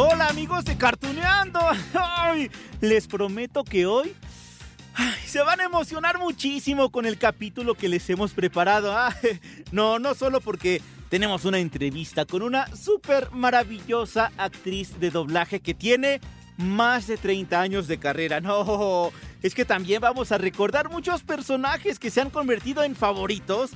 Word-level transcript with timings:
Hola 0.00 0.28
amigos 0.28 0.64
de 0.64 0.78
Cartuneando. 0.78 1.58
Ay, 1.92 2.52
les 2.80 3.08
prometo 3.08 3.64
que 3.64 3.84
hoy 3.84 4.14
se 5.26 5.40
van 5.42 5.60
a 5.60 5.64
emocionar 5.64 6.20
muchísimo 6.20 6.90
con 6.90 7.04
el 7.04 7.18
capítulo 7.18 7.74
que 7.74 7.88
les 7.88 8.08
hemos 8.08 8.32
preparado. 8.32 8.96
Ay, 8.96 9.40
no, 9.72 9.98
no 9.98 10.14
solo 10.14 10.40
porque 10.40 10.80
tenemos 11.08 11.44
una 11.44 11.58
entrevista 11.58 12.26
con 12.26 12.42
una 12.42 12.68
súper 12.76 13.32
maravillosa 13.32 14.30
actriz 14.36 15.00
de 15.00 15.10
doblaje 15.10 15.58
que 15.58 15.74
tiene 15.74 16.20
más 16.58 17.08
de 17.08 17.16
30 17.16 17.60
años 17.60 17.88
de 17.88 17.98
carrera. 17.98 18.40
No, 18.40 19.10
es 19.42 19.52
que 19.52 19.64
también 19.64 20.00
vamos 20.00 20.30
a 20.30 20.38
recordar 20.38 20.90
muchos 20.90 21.24
personajes 21.24 21.98
que 21.98 22.10
se 22.10 22.20
han 22.20 22.30
convertido 22.30 22.84
en 22.84 22.94
favoritos 22.94 23.72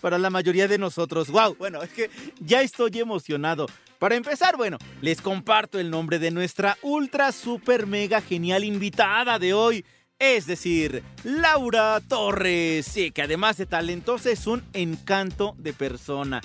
para 0.00 0.18
la 0.18 0.30
mayoría 0.30 0.68
de 0.68 0.78
nosotros. 0.78 1.28
¡Wow! 1.28 1.56
Bueno, 1.58 1.82
es 1.82 1.90
que 1.90 2.10
ya 2.40 2.62
estoy 2.62 2.98
emocionado. 2.98 3.66
Para 3.98 4.16
empezar, 4.16 4.56
bueno, 4.56 4.78
les 5.00 5.20
comparto 5.20 5.78
el 5.78 5.90
nombre 5.90 6.18
de 6.18 6.30
nuestra 6.30 6.76
ultra 6.82 7.30
super 7.30 7.86
mega 7.86 8.20
genial 8.20 8.64
invitada 8.64 9.38
de 9.38 9.54
hoy. 9.54 9.84
Es 10.18 10.46
decir, 10.46 11.02
Laura 11.24 12.00
Torres. 12.08 12.86
Sí, 12.86 13.10
que 13.10 13.22
además 13.22 13.56
de 13.56 13.66
talentosa 13.66 14.30
es 14.30 14.46
un 14.46 14.62
encanto 14.72 15.54
de 15.58 15.72
persona. 15.72 16.40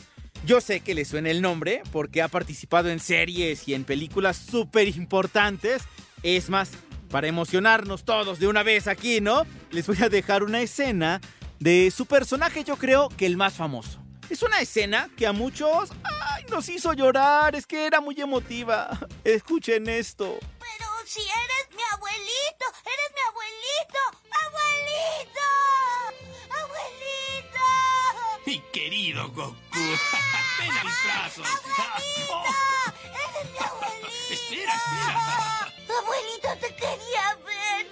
Yo 0.46 0.62
sé 0.62 0.82
que 0.82 0.94
le 0.94 1.06
suena 1.06 1.30
el 1.30 1.42
nombre 1.42 1.82
porque 1.92 2.22
ha 2.22 2.28
participado 2.28 2.90
en 2.90 3.00
series 3.00 3.68
y 3.68 3.74
en 3.74 3.84
películas 3.84 4.38
súper 4.38 4.88
importantes. 4.90 5.84
Es 6.24 6.50
más, 6.50 6.72
para 7.10 7.28
emocionarnos 7.28 8.04
todos 8.04 8.40
de 8.40 8.48
una 8.48 8.64
vez 8.64 8.88
aquí, 8.88 9.22
¿no? 9.22 9.46
Les 9.72 9.88
voy 9.88 9.98
a 10.02 10.10
dejar 10.10 10.44
una 10.44 10.62
escena 10.62 11.22
de 11.60 11.92
su 11.92 12.06
personaje, 12.06 12.64
yo 12.64 12.78
creo 12.78 13.10
que 13.10 13.26
el 13.26 13.38
más 13.38 13.54
famoso. 13.54 14.00
Es 14.30 14.42
una 14.44 14.60
escena 14.60 15.10
que 15.16 15.26
a 15.26 15.32
muchos 15.32 15.90
ay, 16.04 16.44
nos 16.50 16.68
hizo 16.68 16.92
llorar, 16.94 17.56
es 17.56 17.66
que 17.66 17.86
era 17.86 18.02
muy 18.02 18.20
emotiva. 18.20 18.90
Escuchen 19.24 19.88
esto. 19.88 20.38
Pero 20.60 20.86
si 21.06 21.22
eres 21.22 21.76
mi 21.76 21.84
abuelito, 21.94 22.66
eres 22.84 23.12
mi 23.14 23.22
abuelito. 23.30 24.02
¡Abuelito! 24.46 25.48
¡Abuelito! 26.60 27.66
Mi 28.46 28.60
querido 28.72 29.30
Goku. 29.30 29.56
Ven 30.60 30.72
a 30.72 30.84
mis 30.84 31.04
brazos. 31.06 31.48
Oh, 32.30 32.44
¡Eres 33.06 33.52
mi 33.52 33.60
abuelito! 33.66 34.08
espera, 34.30 34.76
espera. 34.76 35.74
Abuelito, 36.00 36.50
te 36.60 36.76
quería 36.76 37.38
ver. 37.46 37.88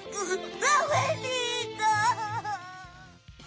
¡Abuelito! 0.62 1.55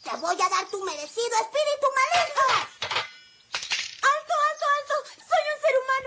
Te 0.02 0.16
voy 0.16 0.40
a 0.40 0.48
dar 0.48 0.66
tu 0.70 0.82
merecido 0.84 1.36
espíritu 1.40 1.86
maligno. 1.94 3.09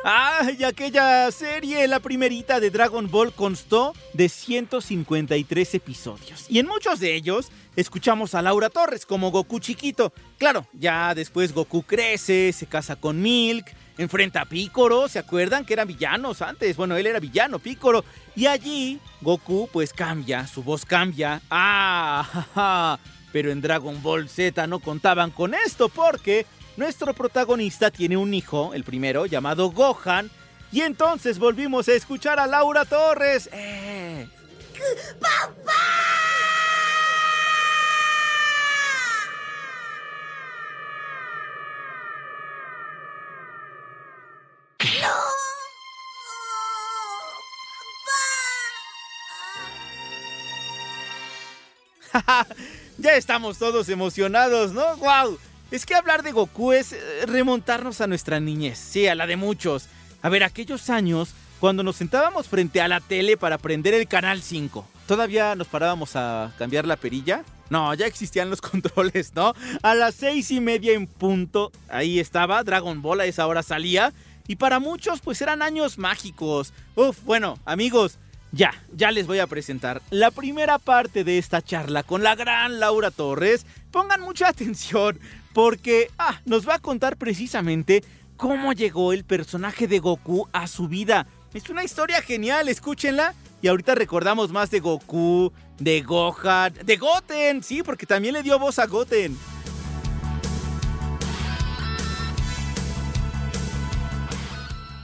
Humano! 0.02 0.18
Ay, 0.42 0.64
aquella 0.64 1.32
serie, 1.32 1.88
la 1.88 2.00
primerita 2.00 2.60
de 2.60 2.70
Dragon 2.70 3.10
Ball, 3.10 3.34
constó 3.34 3.94
de 4.14 4.30
153 4.30 5.76
episodios. 5.76 6.46
Y 6.50 6.60
en 6.60 6.68
muchos 6.68 7.00
de 7.00 7.16
ellos 7.16 7.50
escuchamos 7.76 8.36
a 8.36 8.42
Laura 8.42 8.70
Torres 8.70 9.06
como 9.06 9.32
Goku 9.32 9.60
chiquito. 9.60 10.14
Claro, 10.38 10.68
ya 10.74 11.16
después 11.16 11.54
Goku 11.54 11.84
crece, 11.84 12.54
se 12.54 12.66
casa 12.66 12.96
con 12.96 13.22
Milk, 13.22 13.66
enfrenta 13.98 14.42
a 14.42 14.46
Piccolo, 14.46 15.08
¿se 15.08 15.20
acuerdan 15.20 15.66
que 15.66 15.74
eran 15.74 15.88
villanos 15.88 16.42
antes? 16.42 16.76
Bueno, 16.76 16.98
él 16.98 17.08
era 17.08 17.20
villano, 17.20 17.60
Piccolo. 17.60 18.04
Y 18.36 18.48
allí 18.48 19.00
Goku 19.22 19.70
pues 19.72 19.94
cambia, 19.94 20.48
su 20.48 20.64
voz 20.64 20.86
cambia. 20.86 21.42
Ah. 21.50 22.98
Pero 23.32 23.52
en 23.52 23.62
Dragon 23.62 24.02
Ball 24.04 24.30
Z 24.30 24.68
no 24.68 24.80
contaban 24.80 25.32
con 25.32 25.56
esto 25.56 25.90
porque 25.90 26.46
nuestro 26.78 27.14
protagonista 27.14 27.92
tiene 27.92 28.18
un 28.18 28.34
hijo, 28.34 28.74
el 28.74 28.84
primero, 28.84 29.26
llamado 29.26 29.72
Gohan. 29.72 30.30
Y 30.72 30.82
entonces 30.82 31.38
volvimos 31.38 31.88
a 31.88 31.94
escuchar 31.94 32.40
a 32.40 32.48
Laura 32.48 32.86
Torres. 32.86 33.50
¡Eh! 33.54 34.28
ya 52.98 53.16
estamos 53.16 53.58
todos 53.58 53.90
emocionados, 53.90 54.72
¿no? 54.72 54.98
¡Wow! 54.98 55.38
Es 55.74 55.88
que 55.88 55.96
hablar 55.96 56.22
de 56.22 56.32
Goku 56.32 56.72
es 56.72 56.94
eh, 56.94 57.00
remontarnos 57.26 58.00
a 58.00 58.06
nuestra 58.06 58.40
niñez, 58.40 58.78
sí, 58.78 59.08
a 59.08 59.16
la 59.16 59.26
de 59.26 59.38
muchos. 59.38 59.88
A 60.22 60.30
ver, 60.30 60.44
aquellos 60.44 60.92
años 60.92 61.34
cuando 61.60 61.82
nos 61.82 61.96
sentábamos 61.96 62.48
frente 62.48 62.80
a 62.80 62.88
la 62.88 63.00
tele 63.00 63.38
para 63.38 63.58
prender 63.58 63.96
el 63.96 64.08
canal 64.08 64.44
5. 64.44 64.88
¿Todavía 65.08 65.56
nos 65.56 65.68
parábamos 65.68 66.16
a 66.16 66.54
cambiar 66.60 66.86
la 66.86 66.96
perilla? 66.96 67.44
No, 67.72 67.92
ya 67.96 68.06
existían 68.06 68.52
los 68.52 68.62
controles, 68.62 69.34
¿no? 69.34 69.56
A 69.82 69.96
las 69.96 70.14
seis 70.14 70.52
y 70.52 70.62
media 70.62 70.94
en 70.94 71.08
punto, 71.08 71.72
ahí 71.90 72.20
estaba, 72.20 72.64
Dragon 72.64 73.02
Ball 73.02 73.22
a 73.22 73.26
esa 73.26 73.48
hora 73.48 73.64
salía. 73.64 74.14
Y 74.48 74.58
para 74.58 74.80
muchos, 74.80 75.22
pues 75.22 75.42
eran 75.42 75.64
años 75.64 75.98
mágicos. 75.98 76.72
Uf, 76.94 77.24
bueno, 77.24 77.58
amigos, 77.66 78.20
ya, 78.54 78.72
ya 78.96 79.12
les 79.12 79.26
voy 79.26 79.40
a 79.40 79.48
presentar 79.48 80.02
la 80.12 80.30
primera 80.30 80.78
parte 80.78 81.24
de 81.24 81.40
esta 81.40 81.62
charla 81.64 82.04
con 82.04 82.22
la 82.22 82.36
gran 82.36 82.80
Laura 82.80 83.10
Torres. 83.10 83.66
Pongan 83.92 84.22
mucha 84.22 84.48
atención 84.50 85.20
porque 85.54 86.10
ah, 86.20 86.40
nos 86.46 86.68
va 86.68 86.76
a 86.76 86.80
contar 86.80 87.18
precisamente 87.18 88.04
cómo 88.38 88.72
llegó 88.74 89.12
el 89.12 89.26
personaje 89.26 89.88
de 89.88 90.00
Goku 90.00 90.48
a 90.54 90.68
su 90.68 90.88
vida. 90.88 91.26
Es 91.54 91.70
una 91.70 91.84
historia 91.84 92.22
genial, 92.22 92.70
escúchenla. 92.70 93.34
Y 93.62 93.70
ahorita 93.70 93.96
recordamos 93.96 94.52
más 94.52 94.70
de 94.72 94.82
Goku, 94.82 95.52
de 95.80 96.02
Gohan, 96.02 96.74
de 96.84 96.98
Goten, 96.98 97.64
sí, 97.64 97.82
porque 97.82 98.06
también 98.06 98.34
le 98.34 98.44
dio 98.44 98.60
voz 98.60 98.78
a 98.78 98.86
Goten. 98.86 99.38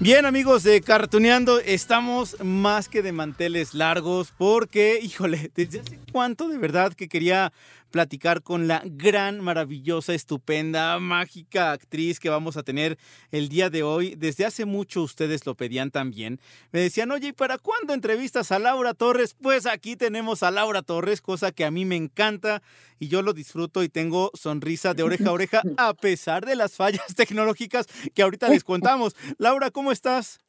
Bien 0.02 0.26
amigos 0.26 0.64
de 0.64 0.80
Cartuneando, 0.80 1.60
estamos 1.60 2.38
más 2.42 2.88
que 2.88 3.02
de 3.02 3.12
manteles 3.12 3.74
largos 3.74 4.32
porque, 4.38 4.98
híjole, 5.04 5.52
desde 5.56 5.82
hace 5.82 6.00
cuánto 6.14 6.48
de 6.48 6.58
verdad 6.58 6.94
que 6.94 7.10
quería 7.10 7.52
platicar 7.90 8.44
con 8.44 8.68
la 8.68 8.82
gran, 8.86 9.40
maravillosa, 9.40 10.14
estupenda, 10.14 10.98
mágica 11.00 11.72
actriz 11.72 12.20
que 12.20 12.30
vamos 12.30 12.58
a 12.58 12.64
tener 12.64 12.98
el 13.32 13.50
día 13.50 13.70
de 13.70 13.84
hoy. 13.84 14.16
Desde 14.16 14.46
hace 14.46 14.66
mucho 14.66 15.02
ustedes 15.02 15.46
lo 15.46 15.56
pedían 15.56 15.92
también. 15.92 16.40
Me 16.72 16.80
decían, 16.80 17.12
oye, 17.12 17.30
¿y 17.30 17.34
para 17.34 17.58
cuándo 17.58 17.94
entrevistas 17.94 18.52
a 18.52 18.60
Laura 18.60 18.94
Torres? 18.94 19.36
Pues 19.40 19.66
aquí 19.66 19.96
tenemos 19.96 20.44
a 20.44 20.52
Laura 20.52 20.82
Torres, 20.82 21.22
cosa 21.22 21.52
que 21.52 21.66
a 21.66 21.72
mí 21.72 21.86
me 21.86 21.96
encanta 21.96 22.62
y 23.00 23.08
yo 23.08 23.22
lo 23.22 23.34
disfruto 23.34 23.84
y 23.84 23.90
tengo 23.90 24.32
sonrisa 24.34 24.94
de 24.94 25.04
oreja 25.04 25.30
a 25.30 25.34
oreja 25.34 25.62
a 25.78 25.94
pesar 25.94 26.46
de 26.46 26.56
las 26.56 26.74
fallas 26.74 27.06
tecnológicas 27.16 27.88
que 28.14 28.22
ahorita 28.22 28.50
les 28.50 28.64
contamos. 28.66 29.16
Laura, 29.38 29.72
¿cómo 29.72 29.92
estás? 29.92 30.40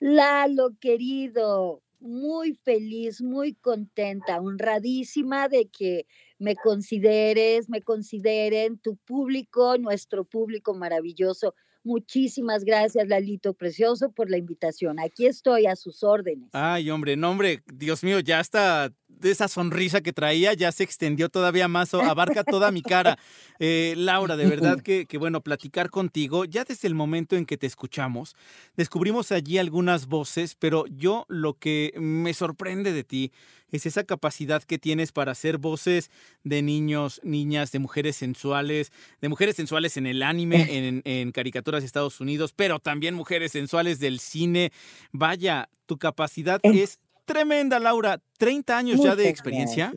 Lalo, 0.00 0.70
querido, 0.80 1.82
muy 2.00 2.54
feliz, 2.54 3.22
muy 3.22 3.54
contenta, 3.54 4.40
honradísima 4.40 5.48
de 5.48 5.68
que 5.68 6.06
me 6.38 6.56
consideres, 6.56 7.68
me 7.68 7.82
consideren 7.82 8.78
tu 8.78 8.96
público, 8.96 9.76
nuestro 9.78 10.24
público 10.24 10.74
maravilloso. 10.74 11.54
Muchísimas 11.82 12.64
gracias, 12.64 13.08
Lalito 13.08 13.54
Precioso, 13.54 14.12
por 14.12 14.30
la 14.30 14.36
invitación. 14.36 14.98
Aquí 14.98 15.26
estoy 15.26 15.66
a 15.66 15.76
sus 15.76 16.02
órdenes. 16.02 16.50
Ay, 16.52 16.90
hombre, 16.90 17.16
no, 17.16 17.30
hombre, 17.30 17.62
Dios 17.72 18.04
mío, 18.04 18.20
ya 18.20 18.40
está 18.40 18.92
de 19.18 19.30
esa 19.30 19.48
sonrisa 19.48 20.00
que 20.00 20.12
traía 20.12 20.54
ya 20.54 20.72
se 20.72 20.84
extendió 20.84 21.28
todavía 21.28 21.68
más, 21.68 21.92
abarca 21.94 22.44
toda 22.44 22.70
mi 22.70 22.82
cara. 22.82 23.18
Eh, 23.58 23.94
Laura, 23.96 24.36
de 24.36 24.46
verdad 24.46 24.80
que, 24.84 25.06
que, 25.06 25.18
bueno, 25.18 25.40
platicar 25.42 25.90
contigo, 25.90 26.44
ya 26.44 26.64
desde 26.64 26.88
el 26.88 26.94
momento 26.94 27.36
en 27.36 27.46
que 27.46 27.56
te 27.56 27.66
escuchamos, 27.66 28.34
descubrimos 28.76 29.32
allí 29.32 29.58
algunas 29.58 30.06
voces, 30.06 30.54
pero 30.54 30.86
yo 30.86 31.26
lo 31.28 31.54
que 31.54 31.92
me 31.96 32.32
sorprende 32.34 32.92
de 32.92 33.04
ti 33.04 33.32
es 33.70 33.86
esa 33.86 34.04
capacidad 34.04 34.62
que 34.62 34.78
tienes 34.78 35.12
para 35.12 35.32
hacer 35.32 35.58
voces 35.58 36.10
de 36.42 36.62
niños, 36.62 37.20
niñas, 37.22 37.72
de 37.72 37.78
mujeres 37.78 38.16
sensuales, 38.16 38.92
de 39.20 39.28
mujeres 39.28 39.56
sensuales 39.56 39.96
en 39.96 40.06
el 40.06 40.22
anime, 40.22 40.66
en, 40.88 41.02
en 41.04 41.32
caricaturas 41.32 41.82
de 41.82 41.86
Estados 41.86 42.20
Unidos, 42.20 42.52
pero 42.54 42.78
también 42.78 43.14
mujeres 43.14 43.52
sensuales 43.52 44.00
del 44.00 44.20
cine. 44.20 44.72
Vaya, 45.12 45.68
tu 45.86 45.98
capacidad 45.98 46.60
es 46.62 46.98
tremenda, 47.32 47.78
Laura. 47.78 48.20
30 48.38 48.76
años 48.76 49.00
ya 49.02 49.16
de 49.16 49.28
experiencia. 49.28 49.92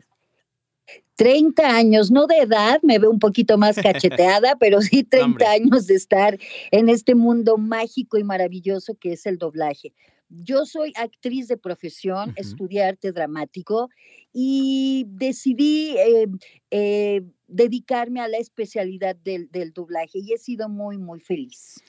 30 1.16 1.64
años, 1.64 2.12
no 2.12 2.26
de 2.28 2.38
edad, 2.40 2.80
me 2.82 3.00
veo 3.00 3.10
un 3.10 3.20
poquito 3.20 3.58
más 3.58 3.76
cacheteada, 3.84 4.56
pero 4.60 4.82
sí 4.82 5.04
30 5.04 5.50
años 5.50 5.88
de 5.88 5.96
estar 5.96 6.38
en 6.72 6.90
este 6.90 7.16
mundo 7.16 7.58
mágico 7.58 8.18
y 8.18 8.24
maravilloso 8.24 8.96
que 8.96 9.14
es 9.14 9.26
el 9.26 9.38
doblaje. 9.38 9.94
Yo 10.30 10.66
soy 10.66 10.94
actriz 10.96 11.48
de 11.48 11.58
profesión, 11.58 12.30
uh 12.30 12.34
-huh. 12.34 12.42
estudié 12.42 12.84
arte 12.84 13.12
dramático 13.12 13.90
y 14.34 15.06
decidí 15.08 15.96
eh, 15.98 16.28
eh, 16.72 17.22
dedicarme 17.48 18.20
a 18.20 18.28
la 18.28 18.38
especialidad 18.38 19.16
del, 19.16 19.48
del 19.52 19.72
doblaje 19.74 20.20
y 20.20 20.34
he 20.34 20.38
sido 20.38 20.70
muy, 20.70 20.98
muy 20.98 21.20
feliz. 21.20 21.84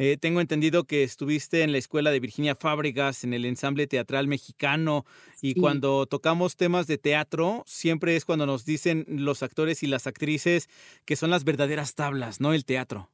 Eh, 0.00 0.16
tengo 0.16 0.40
entendido 0.40 0.84
que 0.84 1.02
estuviste 1.02 1.62
en 1.62 1.72
la 1.72 1.78
escuela 1.78 2.12
de 2.12 2.20
Virginia 2.20 2.54
Fábregas, 2.54 3.24
en 3.24 3.34
el 3.34 3.44
ensamble 3.44 3.88
teatral 3.88 4.28
mexicano, 4.28 5.04
y 5.42 5.54
sí. 5.54 5.60
cuando 5.60 6.06
tocamos 6.06 6.54
temas 6.54 6.86
de 6.86 6.98
teatro, 6.98 7.64
siempre 7.66 8.14
es 8.14 8.24
cuando 8.24 8.46
nos 8.46 8.64
dicen 8.64 9.04
los 9.08 9.42
actores 9.42 9.82
y 9.82 9.88
las 9.88 10.06
actrices 10.06 10.68
que 11.04 11.16
son 11.16 11.30
las 11.30 11.42
verdaderas 11.42 11.96
tablas, 11.96 12.40
¿no? 12.40 12.54
El 12.54 12.64
teatro. 12.64 13.10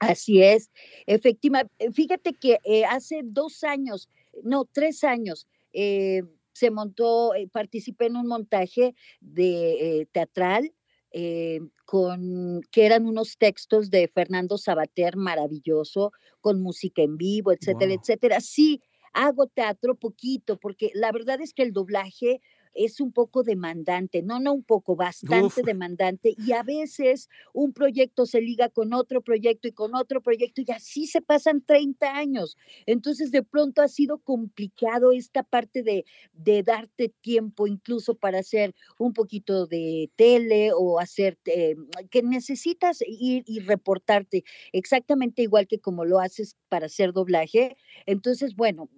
Así 0.00 0.42
es, 0.42 0.72
efectivamente. 1.06 1.72
Fíjate 1.92 2.32
que 2.32 2.58
eh, 2.64 2.84
hace 2.84 3.20
dos 3.22 3.62
años, 3.62 4.08
no, 4.42 4.64
tres 4.64 5.04
años, 5.04 5.46
eh, 5.72 6.24
se 6.52 6.72
montó, 6.72 7.32
eh, 7.36 7.46
participé 7.46 8.06
en 8.06 8.16
un 8.16 8.26
montaje 8.26 8.96
de 9.20 10.08
teatral 10.10 10.72
eh, 11.12 11.60
con 11.84 12.60
que 12.70 12.86
eran 12.86 13.06
unos 13.06 13.36
textos 13.38 13.90
de 13.90 14.08
Fernando 14.08 14.58
Sabater 14.58 15.16
maravilloso, 15.16 16.12
con 16.40 16.62
música 16.62 17.02
en 17.02 17.16
vivo, 17.16 17.52
etcétera, 17.52 17.92
wow. 17.92 18.00
etcétera. 18.00 18.40
Sí, 18.40 18.80
hago 19.12 19.46
teatro 19.46 19.94
poquito, 19.94 20.58
porque 20.58 20.90
la 20.94 21.12
verdad 21.12 21.40
es 21.40 21.52
que 21.52 21.62
el 21.62 21.72
doblaje 21.72 22.40
es 22.74 23.00
un 23.00 23.12
poco 23.12 23.42
demandante, 23.42 24.22
no, 24.22 24.40
no 24.40 24.52
un 24.52 24.62
poco, 24.62 24.96
bastante 24.96 25.60
Uf. 25.60 25.66
demandante 25.66 26.34
y 26.36 26.52
a 26.52 26.62
veces 26.62 27.28
un 27.52 27.72
proyecto 27.72 28.26
se 28.26 28.40
liga 28.40 28.68
con 28.68 28.92
otro 28.92 29.22
proyecto 29.22 29.68
y 29.68 29.72
con 29.72 29.94
otro 29.94 30.20
proyecto 30.20 30.62
y 30.62 30.70
así 30.72 31.06
se 31.06 31.20
pasan 31.20 31.62
30 31.64 32.16
años. 32.16 32.56
Entonces 32.86 33.30
de 33.30 33.42
pronto 33.42 33.82
ha 33.82 33.88
sido 33.88 34.18
complicado 34.18 35.12
esta 35.12 35.42
parte 35.42 35.82
de, 35.82 36.04
de 36.32 36.62
darte 36.62 37.08
tiempo 37.20 37.66
incluso 37.66 38.14
para 38.14 38.38
hacer 38.38 38.74
un 38.98 39.12
poquito 39.12 39.66
de 39.66 40.10
tele 40.16 40.70
o 40.74 40.98
hacer 40.98 41.38
eh, 41.46 41.76
que 42.10 42.22
necesitas 42.22 43.02
ir 43.06 43.44
y 43.46 43.60
reportarte 43.60 44.44
exactamente 44.72 45.42
igual 45.42 45.66
que 45.66 45.78
como 45.78 46.04
lo 46.04 46.18
haces 46.20 46.56
para 46.68 46.86
hacer 46.86 47.12
doblaje. 47.12 47.76
Entonces, 48.06 48.54
bueno, 48.56 48.88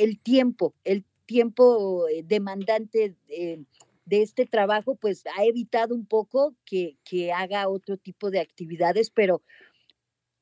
el 0.00 0.20
tiempo, 0.20 0.74
el 0.84 1.04
tiempo 1.26 2.08
eh, 2.08 2.22
demandante 2.24 3.16
de 3.28 4.22
este 4.22 4.46
trabajo, 4.46 4.96
pues 4.96 5.24
ha 5.36 5.44
evitado 5.44 5.94
un 5.94 6.06
poco 6.06 6.54
que, 6.64 6.98
que, 7.04 7.32
haga 7.32 7.68
otro 7.68 7.96
tipo 7.96 8.30
de 8.30 8.40
actividades, 8.40 9.10
pero 9.10 9.42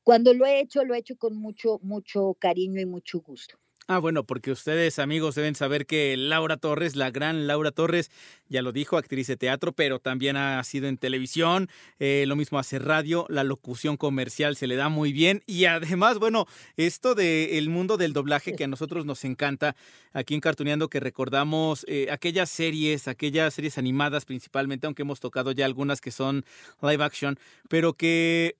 cuando 0.03 0.33
lo 0.33 0.45
he 0.45 0.59
hecho, 0.59 0.83
lo 0.83 0.93
he 0.93 0.99
hecho 0.99 1.17
con 1.17 1.35
mucho, 1.35 1.79
mucho 1.81 2.35
cariño 2.39 2.81
y 2.81 2.85
mucho 2.85 3.21
gusto. 3.21 3.57
Ah, 3.87 3.99
bueno, 3.99 4.23
porque 4.23 4.51
ustedes, 4.51 4.97
amigos, 4.97 5.35
deben 5.35 5.55
saber 5.55 5.85
que 5.85 6.15
Laura 6.15 6.55
Torres, 6.55 6.95
la 6.95 7.11
gran 7.11 7.47
Laura 7.47 7.71
Torres, 7.71 8.11
ya 8.47 8.61
lo 8.61 8.71
dijo, 8.71 8.95
actriz 8.95 9.27
de 9.27 9.35
teatro, 9.35 9.73
pero 9.73 9.99
también 9.99 10.37
ha 10.37 10.63
sido 10.63 10.87
en 10.87 10.97
televisión, 10.97 11.69
eh, 11.99 12.23
lo 12.25 12.37
mismo 12.37 12.59
hace 12.59 12.79
radio, 12.79 13.25
la 13.27 13.43
locución 13.43 13.97
comercial 13.97 14.55
se 14.55 14.67
le 14.67 14.77
da 14.77 14.87
muy 14.87 15.11
bien 15.11 15.43
y 15.47 15.65
además, 15.65 16.17
bueno, 16.17 16.45
esto 16.77 17.13
del 17.13 17.49
el 17.49 17.69
mundo 17.69 17.97
del 17.97 18.13
doblaje 18.13 18.55
que 18.55 18.63
a 18.63 18.67
nosotros 18.67 19.05
nos 19.05 19.25
encanta, 19.25 19.75
aquí 20.13 20.33
en 20.33 20.39
Cartuneando 20.39 20.87
que 20.87 21.01
recordamos 21.01 21.85
eh, 21.89 22.07
aquellas 22.09 22.49
series, 22.49 23.09
aquellas 23.09 23.53
series 23.53 23.77
animadas 23.77 24.23
principalmente, 24.23 24.87
aunque 24.87 25.01
hemos 25.01 25.19
tocado 25.19 25.51
ya 25.51 25.65
algunas 25.65 25.99
que 25.99 26.11
son 26.11 26.45
live 26.81 27.03
action, 27.03 27.37
pero 27.67 27.93
que 27.93 28.55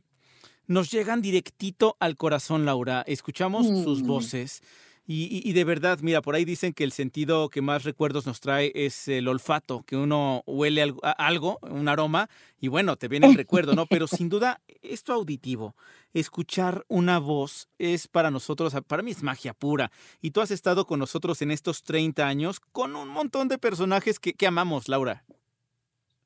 nos 0.67 0.91
llegan 0.91 1.21
directito 1.21 1.95
al 1.99 2.15
corazón, 2.15 2.65
Laura. 2.65 3.03
Escuchamos 3.07 3.69
mm. 3.69 3.83
sus 3.83 4.01
voces. 4.01 4.61
Y, 5.05 5.41
y, 5.43 5.51
de 5.51 5.65
verdad, 5.65 5.99
mira, 6.01 6.21
por 6.21 6.33
ahí 6.33 6.45
dicen 6.45 6.71
que 6.71 6.85
el 6.85 6.93
sentido 6.93 7.49
que 7.49 7.61
más 7.61 7.83
recuerdos 7.83 8.25
nos 8.25 8.39
trae 8.39 8.71
es 8.73 9.09
el 9.09 9.27
olfato, 9.27 9.83
que 9.83 9.97
uno 9.97 10.43
huele 10.45 10.81
algo, 10.81 11.01
algo 11.03 11.59
un 11.61 11.89
aroma, 11.89 12.29
y 12.57 12.69
bueno, 12.69 12.95
te 12.95 13.09
viene 13.09 13.27
el 13.27 13.35
recuerdo, 13.35 13.75
¿no? 13.75 13.85
Pero 13.85 14.07
sin 14.07 14.29
duda, 14.29 14.61
esto 14.81 15.11
auditivo, 15.11 15.75
escuchar 16.13 16.85
una 16.87 17.19
voz 17.19 17.67
es 17.79 18.07
para 18.07 18.31
nosotros, 18.31 18.73
para 18.87 19.03
mí 19.03 19.11
es 19.11 19.23
magia 19.23 19.53
pura. 19.53 19.91
Y 20.21 20.31
tú 20.31 20.39
has 20.39 20.51
estado 20.51 20.87
con 20.87 20.99
nosotros 20.99 21.41
en 21.41 21.51
estos 21.51 21.83
30 21.83 22.25
años 22.25 22.61
con 22.61 22.95
un 22.95 23.09
montón 23.09 23.49
de 23.49 23.57
personajes 23.57 24.19
que, 24.19 24.33
que 24.33 24.47
amamos, 24.47 24.87
Laura. 24.87 25.25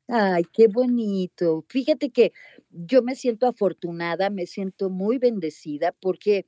Ay, 0.10 0.44
qué 0.54 0.68
bonito. 0.70 1.66
Fíjate 1.68 2.12
que 2.12 2.32
yo 2.72 3.02
me 3.04 3.14
siento 3.16 3.46
afortunada, 3.46 4.30
me 4.30 4.46
siento 4.46 4.90
muy 4.90 5.18
bendecida 5.18 5.92
porque 6.00 6.46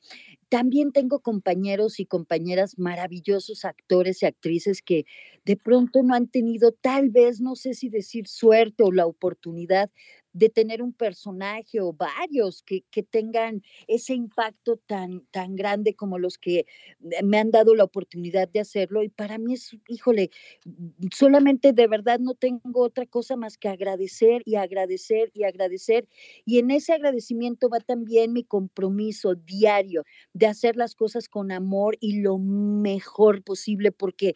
también 0.48 0.94
tengo 0.94 1.20
compañeros 1.20 2.00
y 2.00 2.06
compañeras 2.06 2.80
maravillosos 2.80 3.66
actores 3.66 4.24
y 4.24 4.28
actrices 4.28 4.82
que 4.82 5.06
de 5.44 5.58
pronto 5.58 6.04
no 6.04 6.16
han 6.16 6.28
tenido 6.30 6.72
tal 6.72 7.10
vez, 7.10 7.42
no 7.42 7.56
sé 7.56 7.74
si 7.74 7.90
decir 7.90 8.28
suerte 8.28 8.84
o 8.84 8.92
la 8.94 9.06
oportunidad 9.06 9.92
de 10.34 10.50
tener 10.50 10.82
un 10.82 10.94
personaje 10.94 11.82
o 11.82 11.94
varios 11.94 12.62
que, 12.64 12.84
que, 12.92 13.04
tengan 13.04 13.64
ese 13.88 14.14
impacto 14.14 14.78
tan, 14.78 15.26
tan 15.32 15.56
grande 15.56 15.96
como 15.96 16.20
los 16.20 16.38
que 16.38 16.66
me 17.24 17.40
han 17.40 17.52
dado 17.52 17.76
la 17.76 17.84
oportunidad 17.84 18.48
de 18.48 18.60
hacerlo. 18.60 19.04
Y 19.04 19.10
para 19.10 19.38
mí 19.38 19.54
es, 19.54 19.76
híjole, 19.88 20.30
solamente 21.14 21.74
de 21.74 21.88
verdad 21.88 22.20
no 22.20 22.36
tengo 22.36 22.82
otra 22.82 23.06
cosa 23.06 23.36
más 23.36 23.58
que 23.58 23.70
agradecer 23.70 24.42
y 24.46 24.56
agradecer 24.56 25.32
y 25.34 25.44
agradecer. 25.44 26.08
Y 26.46 26.60
en 26.60 26.72
ese 26.72 26.94
agradecimiento 26.94 27.70
va 27.70 27.80
también 27.80 28.34
mi 28.34 28.44
compromiso 28.44 29.36
diario 29.36 30.04
de 30.34 30.48
hacer 30.48 30.76
las 30.76 30.96
cosas 30.96 31.28
con 31.28 31.52
amor 31.52 31.98
y 32.00 32.22
lo 32.22 32.38
mejor 32.38 33.44
posible, 33.44 33.92
porque 33.92 34.36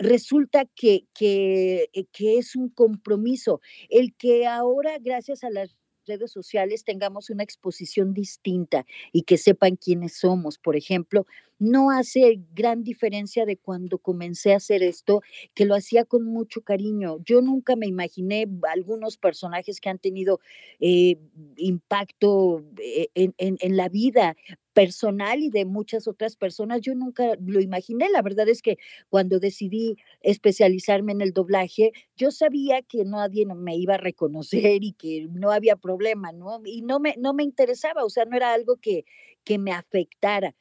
resulta 0.00 0.64
que, 0.74 1.04
que, 1.14 1.90
que, 2.12 2.38
es 2.38 2.56
un 2.56 2.70
compromiso. 2.70 3.60
El 3.88 4.14
que 4.14 4.46
ahora, 4.46 4.98
gracias 4.98 5.44
a 5.44 5.50
las 5.50 5.76
redes 6.06 6.32
sociales 6.32 6.84
tengamos 6.84 7.30
una 7.30 7.44
exposición 7.44 8.14
distinta 8.14 8.86
y 9.12 9.22
que 9.22 9.36
sepan 9.36 9.76
quiénes 9.76 10.16
somos. 10.18 10.58
Por 10.58 10.74
ejemplo, 10.74 11.26
no 11.60 11.90
hace 11.90 12.40
gran 12.52 12.82
diferencia 12.82 13.46
de 13.46 13.56
cuando 13.56 13.98
comencé 13.98 14.52
a 14.52 14.56
hacer 14.56 14.82
esto, 14.82 15.22
que 15.54 15.66
lo 15.66 15.76
hacía 15.76 16.04
con 16.04 16.24
mucho 16.24 16.62
cariño. 16.62 17.18
Yo 17.24 17.42
nunca 17.42 17.76
me 17.76 17.86
imaginé 17.86 18.48
algunos 18.72 19.16
personajes 19.16 19.80
que 19.80 19.88
han 19.90 19.98
tenido 19.98 20.40
eh, 20.80 21.16
impacto 21.56 22.64
eh, 22.82 23.08
en, 23.14 23.34
en 23.38 23.76
la 23.76 23.88
vida 23.88 24.36
personal 24.72 25.42
y 25.42 25.50
de 25.50 25.64
muchas 25.64 26.06
otras 26.08 26.36
personas. 26.36 26.80
Yo 26.80 26.94
nunca 26.94 27.34
lo 27.44 27.60
imaginé. 27.60 28.08
La 28.08 28.22
verdad 28.22 28.48
es 28.48 28.62
que 28.62 28.78
cuando 29.08 29.38
decidí 29.38 29.96
especializarme 30.22 31.12
en 31.12 31.20
el 31.20 31.32
doblaje, 31.32 31.92
yo 32.16 32.30
sabía 32.30 32.82
que 32.82 33.04
nadie 33.04 33.46
me 33.46 33.76
iba 33.76 33.94
a 33.94 33.98
reconocer 33.98 34.82
y 34.84 34.92
que 34.92 35.26
no 35.30 35.50
había 35.50 35.76
problema, 35.76 36.32
¿no? 36.32 36.60
Y 36.64 36.82
no 36.82 37.00
me, 37.00 37.14
no 37.18 37.34
me 37.34 37.42
interesaba, 37.42 38.04
o 38.04 38.10
sea, 38.10 38.24
no 38.24 38.36
era 38.36 38.52
algo 38.52 38.76
que, 38.76 39.04
que 39.44 39.58
me 39.58 39.72
afectara. 39.72 40.54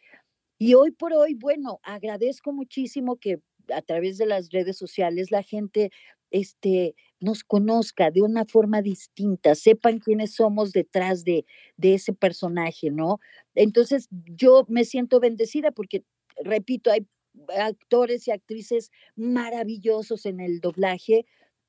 Y 0.59 0.73
hoy 0.73 0.91
por 0.91 1.13
hoy, 1.13 1.35
bueno, 1.35 1.79
agradezco 1.83 2.51
muchísimo 2.51 3.15
que 3.15 3.39
a 3.73 3.81
través 3.81 4.17
de 4.17 4.25
las 4.25 4.49
redes 4.51 4.77
sociales 4.77 5.31
la 5.31 5.41
gente 5.41 5.89
este, 6.31 6.95
nos 7.21 7.43
conozca 7.45 8.11
de 8.11 8.21
una 8.21 8.45
forma 8.45 8.81
distinta, 8.81 9.55
sepan 9.55 9.99
quiénes 9.99 10.35
somos 10.35 10.73
detrás 10.73 11.23
de, 11.23 11.45
de 11.77 11.93
ese 11.95 12.13
personaje, 12.13 12.91
¿no? 12.91 13.19
Entonces, 13.55 14.09
yo 14.11 14.65
me 14.67 14.83
siento 14.83 15.21
bendecida 15.21 15.71
porque, 15.71 16.03
repito, 16.43 16.91
hay 16.91 17.07
actores 17.57 18.27
y 18.27 18.31
actrices 18.31 18.91
maravillosos 19.15 20.25
en 20.25 20.41
el 20.41 20.59
doblaje 20.59 21.25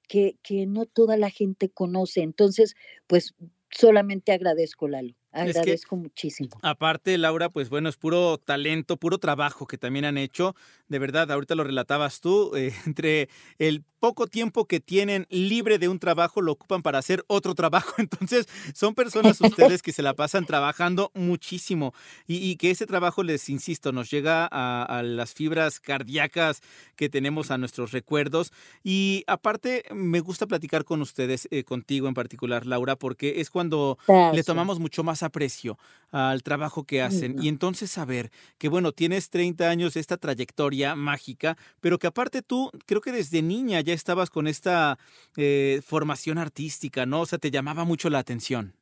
que, 0.09 0.37
que 0.42 0.66
no 0.66 0.87
toda 0.87 1.16
la 1.16 1.30
gente 1.30 1.68
conoce. 1.70 2.23
Entonces, 2.23 2.75
pues 3.06 3.35
solamente 3.70 4.32
agradezco, 4.32 4.88
Lalo. 4.88 5.20
Agradezco 5.33 5.97
muchísimo. 5.97 6.51
Aparte, 6.63 7.17
Laura, 7.17 7.51
pues 7.51 7.69
bueno, 7.69 7.89
es 7.89 7.97
puro 7.97 8.39
talento, 8.39 8.97
puro 8.97 9.19
trabajo 9.19 9.67
que 9.67 9.79
también 9.79 10.05
han 10.05 10.19
hecho. 10.19 10.57
De 10.89 10.99
verdad, 10.99 11.31
ahorita 11.31 11.55
lo 11.55 11.65
relatabas 11.65 12.21
tú, 12.21 12.55
eh, 12.57 12.73
entre 12.87 13.29
el 13.59 13.85
poco 14.01 14.27
tiempo 14.27 14.65
que 14.65 14.81
tienen 14.81 15.27
libre 15.29 15.79
de 15.79 15.89
un 15.89 15.99
trabajo 15.99 16.41
lo 16.41 16.53
ocupan 16.53 16.83
para 16.83 16.99
hacer 16.99 17.23
otro 17.29 17.55
trabajo. 17.55 17.95
Entonces, 17.99 18.49
son 18.75 18.95
personas 18.95 19.41
ustedes 19.41 19.83
que 19.83 19.93
se 19.93 20.03
la 20.03 20.15
pasan 20.15 20.47
trabajando 20.47 21.13
muchísimo 21.15 21.95
y, 22.27 22.57
que 22.57 22.71
ese 22.71 22.87
trabajo, 22.87 23.23
les 23.23 23.49
insisto, 23.49 23.93
nos 23.93 24.11
llega 24.11 24.49
a, 24.51 25.03
las 25.03 25.35
fibras 25.35 25.81
cardíacas 25.81 26.63
que 26.97 27.09
tenemos 27.09 27.51
a 27.51 27.59
nuestros 27.59 27.93
recuerdos. 27.93 28.53
Y 28.83 29.23
aparte, 29.27 29.85
me 29.93 30.21
gusta 30.21 30.47
platicar 30.47 30.85
con 30.85 31.03
ustedes, 31.03 31.47
eh, 31.51 31.65
contigo 31.65 32.09
en 32.09 32.15
particular, 32.15 32.67
Laura, 32.67 32.97
porque 32.97 33.41
es 33.41 33.51
cuando 33.51 33.99
le 34.33 34.43
tomamos 34.43 34.81
mucho 34.81 35.05
más 35.05 35.20
aprecio 35.23 35.79
al 36.11 36.43
trabajo 36.43 36.85
que 36.85 37.03
hacen. 37.03 37.37
Y 37.43 37.49
entonces 37.49 37.91
saber 37.91 38.31
que, 38.59 38.69
bueno, 38.69 38.93
tienes 38.93 39.31
30 39.31 39.69
años 39.69 39.95
de 39.95 40.00
esta 40.00 40.17
trayectoria 40.17 40.95
mágica, 40.95 41.57
pero 41.81 41.99
que 41.99 42.07
aparte 42.07 42.43
tú, 42.43 42.71
creo 42.87 43.00
que 43.00 43.12
desde 43.12 43.43
niña 43.43 43.81
ya 43.81 43.95
estabas 43.95 44.31
con 44.31 44.47
esta 44.47 44.99
eh, 45.37 45.81
formación 45.85 46.39
artística, 46.39 47.07
¿no? 47.07 47.23
O 47.23 47.27
sea, 47.27 47.39
te 47.39 47.50
llamaba 47.50 47.85
mucho 47.85 48.11
la 48.11 48.19
atención. 48.19 48.75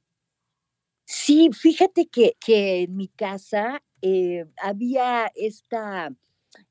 Sí, 1.06 1.50
fíjate 1.52 2.06
que, 2.06 2.36
que 2.38 2.82
en 2.82 2.96
mi 2.96 3.08
casa 3.08 3.82
eh, 4.02 4.44
había 4.62 5.30
esta, 5.34 6.10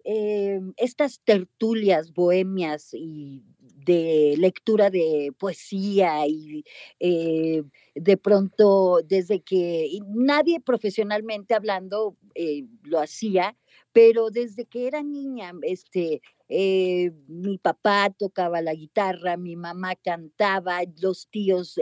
eh, 0.03 0.59
estas 0.77 1.21
tertulias 1.21 2.13
bohemias 2.13 2.93
y 2.93 3.43
de 3.87 4.35
lectura 4.37 4.89
de 4.89 5.33
poesía 5.39 6.27
y 6.27 6.65
eh, 6.99 7.63
de 7.95 8.17
pronto 8.17 8.99
desde 9.03 9.41
que 9.41 9.89
nadie 10.07 10.59
profesionalmente 10.59 11.55
hablando 11.55 12.17
eh, 12.35 12.65
lo 12.83 12.99
hacía, 12.99 13.55
pero 13.93 14.29
desde 14.29 14.65
que 14.65 14.87
era 14.87 15.01
niña, 15.03 15.53
este, 15.63 16.21
eh, 16.49 17.11
mi 17.27 17.57
papá 17.57 18.09
tocaba 18.09 18.61
la 18.61 18.73
guitarra, 18.73 19.37
mi 19.37 19.55
mamá 19.55 19.95
cantaba, 19.95 20.81
los 21.01 21.29
tíos 21.29 21.79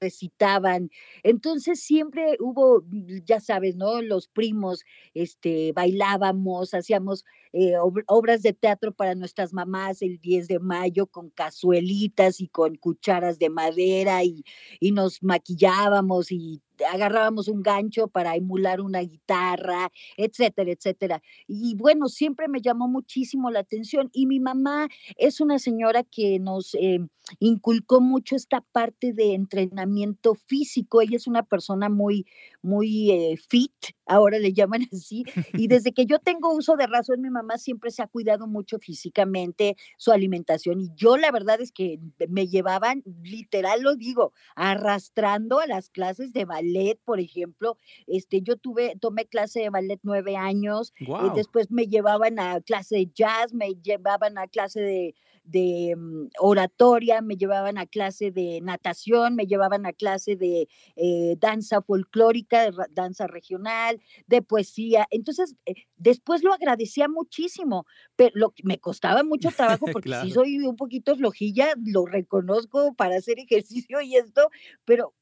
recitaban. 0.00 0.90
Entonces 1.22 1.80
siempre 1.80 2.36
hubo, 2.40 2.84
ya 3.24 3.40
sabes, 3.40 3.76
¿no? 3.76 4.02
Los 4.02 4.28
primos, 4.28 4.84
este, 5.14 5.72
bailábamos, 5.72 6.74
hacíamos 6.74 7.24
eh, 7.52 7.74
obras 8.06 8.42
de 8.42 8.52
teatro 8.52 8.92
para 8.92 9.14
nuestras 9.14 9.52
mamás 9.52 10.02
el 10.02 10.18
10 10.18 10.48
de 10.48 10.58
mayo 10.58 11.06
con 11.06 11.30
cazuelitas 11.30 12.40
y 12.40 12.48
con 12.48 12.76
cucharas 12.76 13.38
de 13.38 13.50
madera 13.50 14.24
y, 14.24 14.44
y 14.80 14.92
nos 14.92 15.22
maquillábamos 15.22 16.32
y 16.32 16.62
agarrábamos 16.92 17.48
un 17.48 17.62
gancho 17.62 18.08
para 18.08 18.36
emular 18.36 18.80
una 18.80 19.00
guitarra, 19.00 19.90
etcétera, 20.16 20.72
etcétera. 20.72 21.22
Y 21.46 21.74
bueno, 21.76 22.08
siempre 22.08 22.48
me 22.48 22.60
llamó 22.60 22.88
muchísimo 22.88 23.50
la 23.50 23.60
atención. 23.60 24.10
Y 24.12 24.26
mi 24.26 24.40
mamá 24.40 24.88
es 25.16 25.40
una 25.40 25.58
señora 25.58 26.02
que 26.04 26.38
nos 26.38 26.74
eh, 26.74 27.00
inculcó 27.38 28.00
mucho 28.00 28.36
esta 28.36 28.60
parte 28.60 29.12
de 29.12 29.34
entrenamiento 29.34 30.34
físico. 30.34 31.00
Ella 31.00 31.16
es 31.16 31.26
una 31.26 31.42
persona 31.42 31.88
muy, 31.88 32.26
muy 32.62 33.10
eh, 33.10 33.36
fit, 33.36 33.72
ahora 34.10 34.38
le 34.38 34.52
llaman 34.52 34.82
así. 34.92 35.24
Y 35.54 35.68
desde 35.68 35.92
que 35.92 36.04
yo 36.04 36.18
tengo 36.18 36.52
uso 36.52 36.76
de 36.76 36.86
razón, 36.86 37.20
mi 37.20 37.30
mamá 37.30 37.56
siempre 37.58 37.90
se 37.90 38.02
ha 38.02 38.06
cuidado 38.06 38.46
mucho 38.46 38.78
físicamente, 38.78 39.76
su 39.96 40.12
alimentación. 40.12 40.80
Y 40.80 40.90
yo 40.94 41.16
la 41.16 41.30
verdad 41.30 41.60
es 41.60 41.72
que 41.72 42.00
me 42.28 42.48
llevaban, 42.48 43.02
literal 43.22 43.82
lo 43.82 43.94
digo, 43.94 44.32
arrastrando 44.56 45.60
a 45.60 45.66
las 45.66 45.88
clases 45.88 46.32
de 46.32 46.44
ballet 46.44 46.98
por 47.04 47.20
ejemplo. 47.20 47.78
Este, 48.06 48.42
yo 48.42 48.56
tuve, 48.56 48.96
tomé 49.00 49.26
clase 49.26 49.60
de 49.60 49.70
ballet 49.70 50.00
nueve 50.02 50.36
años, 50.36 50.92
y 50.98 51.04
eh, 51.04 51.30
después 51.34 51.70
me 51.70 51.86
llevaban 51.86 52.38
a 52.38 52.60
clase 52.60 52.96
de 52.96 53.10
jazz, 53.14 53.52
me 53.52 53.74
llevaban 53.82 54.38
a 54.38 54.48
clase 54.48 54.80
de, 54.80 55.14
de 55.50 55.94
mm, 55.96 56.28
oratoria, 56.38 57.20
me 57.22 57.36
llevaban 57.36 57.78
a 57.78 57.86
clase 57.86 58.30
de 58.30 58.60
natación, 58.62 59.34
me 59.34 59.46
llevaban 59.46 59.86
a 59.86 59.92
clase 59.92 60.36
de 60.36 60.68
eh, 60.96 61.36
danza 61.38 61.82
folclórica, 61.82 62.70
de 62.70 62.76
danza 62.92 63.26
regional, 63.26 64.00
de 64.26 64.42
poesía. 64.42 65.06
Entonces, 65.10 65.56
eh, 65.66 65.74
después 65.96 66.42
lo 66.42 66.52
agradecía 66.52 67.08
muchísimo, 67.08 67.86
pero 68.16 68.30
lo, 68.34 68.54
me 68.62 68.78
costaba 68.78 69.22
mucho 69.22 69.50
trabajo 69.50 69.86
porque 69.92 70.12
si 70.22 70.30
soy 70.30 70.58
un 70.58 70.76
poquito 70.76 71.16
flojilla, 71.16 71.74
lo 71.84 72.06
reconozco 72.06 72.94
para 72.94 73.16
hacer 73.16 73.38
ejercicio 73.38 74.00
y 74.00 74.16
esto, 74.16 74.50
pero 74.84 75.14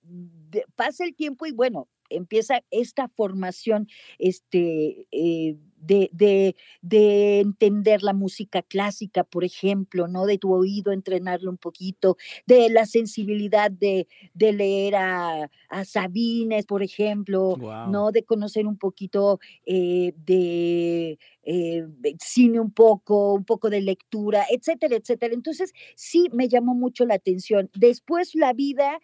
pasa 0.77 1.05
el 1.05 1.15
tiempo 1.15 1.47
y 1.47 1.53
bueno, 1.53 1.89
empieza 2.11 2.63
esta 2.71 3.09
formación 3.09 3.89
este, 4.19 5.07
eh, 5.11 5.57
de, 5.81 6.11
de, 6.13 6.57
de, 6.83 7.41
entender 7.41 8.03
la 8.03 8.13
música 8.13 8.63
clásica, 8.63 9.25
por 9.25 9.45
ejemplo, 9.45 10.09
¿no? 10.09 10.27
De 10.27 10.39
tu 10.39 10.53
oído, 10.53 10.93
entrenarlo 10.93 11.51
un 11.51 11.57
poquito, 11.57 12.17
de 12.47 12.71
la 12.71 12.87
sensibilidad 12.87 13.71
de, 13.71 14.07
de 14.35 14.53
leer 14.53 14.97
a, 14.97 15.51
a, 15.69 15.85
Sabines, 15.85 16.67
por 16.67 16.83
ejemplo, 16.83 17.57
¿no? 17.89 18.11
De 18.13 18.25
conocer 18.25 18.67
un 18.67 18.77
poquito 18.77 19.41
eh, 19.67 20.13
de, 20.17 21.19
eh, 21.43 21.87
cine 22.21 22.61
un 22.61 22.71
poco, 22.71 23.35
un 23.35 23.45
poco 23.45 23.71
de 23.71 23.81
lectura, 23.81 24.45
etcétera, 24.51 24.97
etcétera. 24.97 25.35
Entonces, 25.35 25.73
sí 25.95 26.29
me 26.33 26.49
llamó 26.49 26.75
mucho 26.75 27.05
la 27.05 27.15
atención. 27.15 27.71
Después 27.75 28.35
la 28.35 28.53
vida 28.53 28.99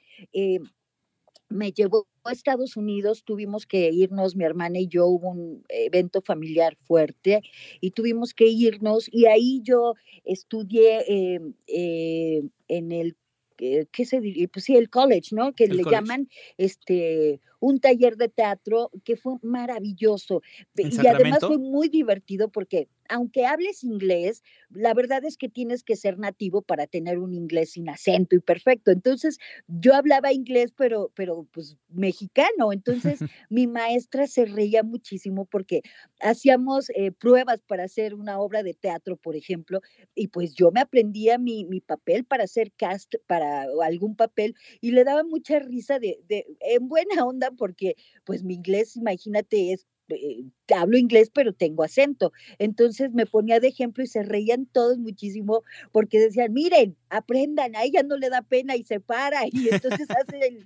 me 1.55 1.71
llevó 1.71 2.09
a 2.25 2.33
Estados 2.33 2.77
Unidos, 2.77 3.23
tuvimos 3.25 3.65
que 3.65 3.91
irnos, 3.91 4.35
mi 4.35 4.45
hermana 4.45 4.81
y 4.81 4.89
yo, 4.89 5.07
hubo 5.07 5.31
un 5.31 5.65
evento 5.69 6.21
familiar 6.21 6.77
fuerte 6.83 7.43
y 7.81 7.93
tuvimos 7.93 8.35
que 8.35 8.47
irnos 8.47 9.09
y 9.11 9.27
ahí 9.27 9.61
yo 9.63 9.95
estudié 10.25 11.05
eh, 11.07 11.41
eh, 11.69 12.43
en 12.69 12.93
el 12.93 13.17
¿qué 13.57 14.05
se 14.05 14.21
diría? 14.21 14.49
Pues 14.53 14.65
sí, 14.65 14.77
el 14.77 14.91
college, 14.91 15.29
¿no? 15.33 15.55
Que 15.55 15.69
le 15.69 15.85
llaman 15.85 16.29
este 16.59 17.41
un 17.61 17.79
taller 17.81 18.17
de 18.17 18.29
teatro 18.29 18.91
que 19.05 19.17
fue 19.17 19.35
maravilloso. 19.43 20.43
y 20.77 21.07
además 21.07 21.39
fue 21.41 21.59
muy 21.59 21.89
divertido 21.89 22.49
porque 22.49 22.89
aunque 23.09 23.47
hables 23.47 23.85
inglés, 23.85 24.43
la 24.71 24.95
verdad 24.95 25.25
es 25.25 25.37
que 25.37 25.49
tienes 25.49 25.83
que 25.83 25.97
ser 25.97 26.19
nativo 26.19 26.63
para 26.63 26.87
tener 26.87 27.19
un 27.19 27.35
inglés 27.35 27.73
sin 27.73 27.89
acento 27.89 28.37
y 28.37 28.41
perfecto. 28.41 28.91
Entonces, 28.91 29.39
yo 29.67 29.95
hablaba 29.95 30.33
inglés, 30.33 30.73
pero, 30.77 31.11
pero 31.15 31.47
pues 31.53 31.77
mexicano. 31.89 32.73
Entonces, 32.73 33.19
mi 33.51 33.67
maestra 33.67 34.27
se 34.27 34.47
reía 34.47 34.83
muchísimo 34.83 35.45
porque 35.47 35.83
hacíamos 36.21 36.91
eh, 36.91 37.13
pruebas 37.13 37.63
para 37.63 37.85
hacer 37.85 38.15
una 38.15 38.39
obra 38.39 38.63
de 38.63 38.75
teatro, 38.75 39.17
por 39.17 39.37
ejemplo, 39.37 39.81
y 40.15 40.29
pues 40.29 40.55
yo 40.55 40.71
me 40.71 40.81
aprendía 40.81 41.39
mi, 41.39 41.65
mi 41.65 41.81
papel 41.81 42.25
para 42.25 42.45
hacer 42.45 42.73
cast 42.73 43.15
para 43.27 43.67
algún 43.83 44.17
papel 44.17 44.55
y 44.81 44.93
le 44.93 45.05
daba 45.05 45.25
mucha 45.25 45.59
risa 45.59 45.99
de, 45.99 46.21
de 46.29 46.47
en 46.61 46.89
buena 46.89 47.25
onda 47.25 47.51
porque 47.51 47.97
pues 48.25 48.43
mi 48.43 48.55
inglés, 48.55 48.97
imagínate, 48.97 49.73
es 49.73 49.87
eh, 50.09 50.45
hablo 50.75 50.99
inglés, 50.99 51.31
pero 51.33 51.53
tengo 51.53 51.83
acento. 51.83 52.33
Entonces 52.59 53.13
me 53.13 53.27
ponía 53.27 53.61
de 53.61 53.69
ejemplo 53.69 54.05
y 54.05 54.07
se 54.07 54.23
reían 54.23 54.67
todos 54.67 54.99
muchísimo 54.99 55.63
porque 55.93 56.19
decían, 56.19 56.53
miren, 56.53 56.97
aprendan, 57.09 57.77
a 57.77 57.85
ella 57.85 58.03
no 58.03 58.17
le 58.17 58.31
da 58.31 58.43
pena 58.43 58.77
y 58.77 58.85
se 58.85 59.01
para 59.01 59.43
y 59.53 59.69
entonces 59.71 60.09
hace 60.11 60.65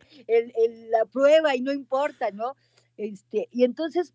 la 0.90 1.04
prueba 1.06 1.54
y 1.56 1.60
no 1.60 1.72
importa, 1.72 2.30
¿no? 2.30 2.54
Este, 2.96 3.48
y 3.52 3.64
entonces 3.64 4.12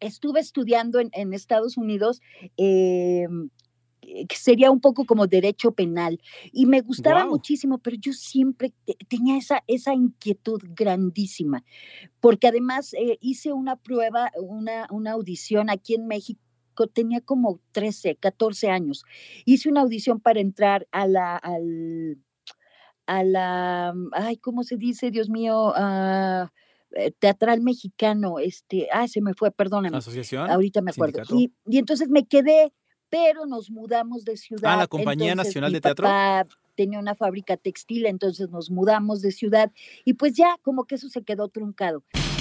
estuve 0.00 0.40
estudiando 0.40 1.00
en, 1.00 1.10
en 1.12 1.32
Estados 1.32 1.76
Unidos 1.76 2.20
eh, 2.56 3.26
sería 4.30 4.70
un 4.70 4.80
poco 4.80 5.04
como 5.04 5.26
derecho 5.26 5.72
penal. 5.72 6.20
Y 6.52 6.66
me 6.66 6.80
gustaba 6.80 7.26
muchísimo, 7.26 7.78
pero 7.78 7.96
yo 8.00 8.12
siempre 8.12 8.72
tenía 9.08 9.36
esa, 9.36 9.62
esa 9.66 9.94
inquietud 9.94 10.60
grandísima, 10.68 11.64
porque 12.20 12.48
además 12.48 12.94
eh, 12.94 13.18
hice 13.20 13.52
una 13.52 13.76
prueba, 13.76 14.30
una, 14.40 14.86
una 14.90 15.12
audición 15.12 15.70
aquí 15.70 15.94
en 15.94 16.06
México 16.06 16.40
tenía 16.92 17.22
como 17.22 17.60
13, 17.72 18.16
14 18.16 18.68
años. 18.68 19.04
Hice 19.46 19.70
una 19.70 19.80
audición 19.80 20.20
para 20.20 20.40
entrar 20.40 20.86
a 20.92 21.06
la, 21.06 21.36
al, 21.36 22.18
a 23.06 23.24
la, 23.24 23.94
ay, 24.12 24.36
¿cómo 24.36 24.62
se 24.62 24.76
dice, 24.76 25.10
Dios 25.10 25.30
mío? 25.30 25.72
Uh, 25.74 26.46
teatral 27.18 27.60
mexicano, 27.62 28.38
este, 28.38 28.88
ay, 28.92 29.08
se 29.08 29.20
me 29.20 29.34
fue, 29.34 29.50
perdóname. 29.50 29.96
Asociación. 29.96 30.50
Ahorita 30.50 30.82
me 30.82 30.90
acuerdo. 30.90 31.22
Y, 31.36 31.52
y, 31.66 31.78
entonces 31.78 32.08
me 32.08 32.26
quedé 32.26 32.72
pero 33.08 33.46
nos 33.46 33.70
mudamos 33.70 34.24
de 34.24 34.36
ciudad. 34.36 34.72
Ah, 34.72 34.76
la 34.76 34.86
Compañía 34.86 35.34
Nacional 35.34 35.72
de 35.72 35.80
Teatro. 35.80 36.08
Tenía 36.74 36.98
una 36.98 37.14
fábrica 37.14 37.56
textil, 37.56 38.04
entonces 38.04 38.50
nos 38.50 38.70
mudamos 38.70 39.22
de 39.22 39.32
ciudad 39.32 39.72
y 40.04 40.12
pues 40.12 40.34
ya 40.34 40.58
como 40.62 40.84
que 40.84 40.96
eso 40.96 41.08
se 41.08 41.22
quedó 41.22 41.48
truncado. 41.48 42.04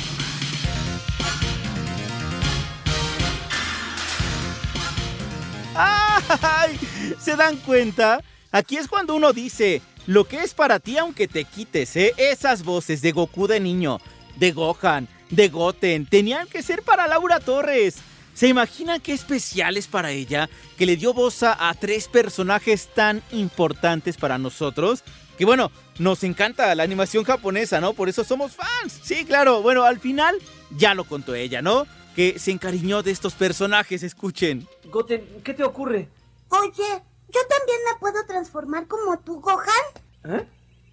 ¡Ay! 5.76 6.78
¿Se 7.18 7.36
dan 7.36 7.58
cuenta? 7.58 8.22
Aquí 8.52 8.78
es 8.78 8.88
cuando 8.88 9.16
uno 9.16 9.32
dice, 9.32 9.82
lo 10.08 10.26
que 10.26 10.40
es 10.40 10.54
para 10.54 10.80
ti 10.80 10.98
aunque 10.98 11.28
te 11.28 11.46
quites, 11.46 11.96
¿eh? 11.96 12.14
Esas 12.18 12.64
voces 12.64 13.02
de 13.02 13.12
Goku 13.12 13.48
de 13.48 13.60
niño, 13.60 14.00
de 14.38 14.52
Gohan, 14.52 15.08
de 15.30 15.50
Goten, 15.50 16.06
tenían 16.06 16.48
que 16.48 16.62
ser 16.62 16.82
para 16.82 17.08
Laura 17.08 17.40
Torres. 17.40 17.98
¿Se 18.36 18.50
imaginan 18.50 19.00
qué 19.00 19.14
especial 19.14 19.78
es 19.78 19.88
para 19.88 20.12
ella 20.12 20.50
que 20.78 20.86
le 20.86 20.98
dio 20.98 21.14
voz 21.14 21.42
a, 21.42 21.74
tres 21.80 22.10
personajes 22.10 22.90
tan 22.94 23.24
importantes 23.32 24.18
para 24.18 24.38
nosotros? 24.38 25.06
Que 25.38 25.46
bueno, 25.46 25.72
nos 26.00 26.22
encanta 26.26 26.76
la 26.76 26.84
animación 26.84 27.24
japonesa, 27.24 27.80
¿no? 27.80 27.94
Por 27.94 28.10
eso 28.10 28.26
somos 28.26 28.54
fans. 28.54 29.00
Sí, 29.02 29.24
claro. 29.24 29.62
Bueno, 29.62 29.86
al 29.86 30.02
final 30.02 30.36
ya 30.72 30.94
lo 30.94 31.06
contó 31.06 31.34
ella, 31.34 31.62
¿no? 31.62 31.88
Que 32.14 32.38
se 32.38 32.52
encariñó 32.52 33.04
de 33.04 33.12
estos 33.12 33.36
personajes, 33.36 34.04
escuchen. 34.04 34.68
Goten, 34.84 35.26
¿qué 35.42 35.54
te 35.54 35.64
ocurre? 35.64 36.10
Oye, 36.50 37.04
¿yo 37.30 37.40
también 37.48 37.80
me 37.90 38.00
puedo 38.02 38.26
transformar 38.26 38.86
como 38.88 39.18
tú, 39.20 39.40
Gohan? 39.40 39.86
¿Eh? 40.26 40.46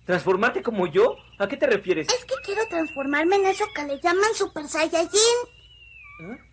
¿Transformarte 0.06 0.62
como 0.62 0.86
yo? 0.86 1.16
¿A 1.40 1.48
qué 1.48 1.56
te 1.56 1.66
refieres? 1.66 2.06
Es 2.08 2.24
que 2.24 2.34
quiero 2.44 2.62
transformarme 2.68 3.34
en 3.34 3.46
eso 3.46 3.64
que 3.74 3.82
le 3.82 4.00
llaman 4.00 4.32
Super 4.32 4.68
Saiyajin. 4.68 5.10
¿Eh? 6.20 6.51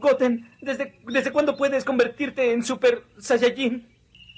Goten, 0.00 0.50
¿desde, 0.60 1.00
¿desde 1.06 1.32
cuándo 1.32 1.56
puedes 1.56 1.84
convertirte 1.84 2.52
en 2.52 2.62
Super 2.62 3.04
Saiyajin? 3.18 3.88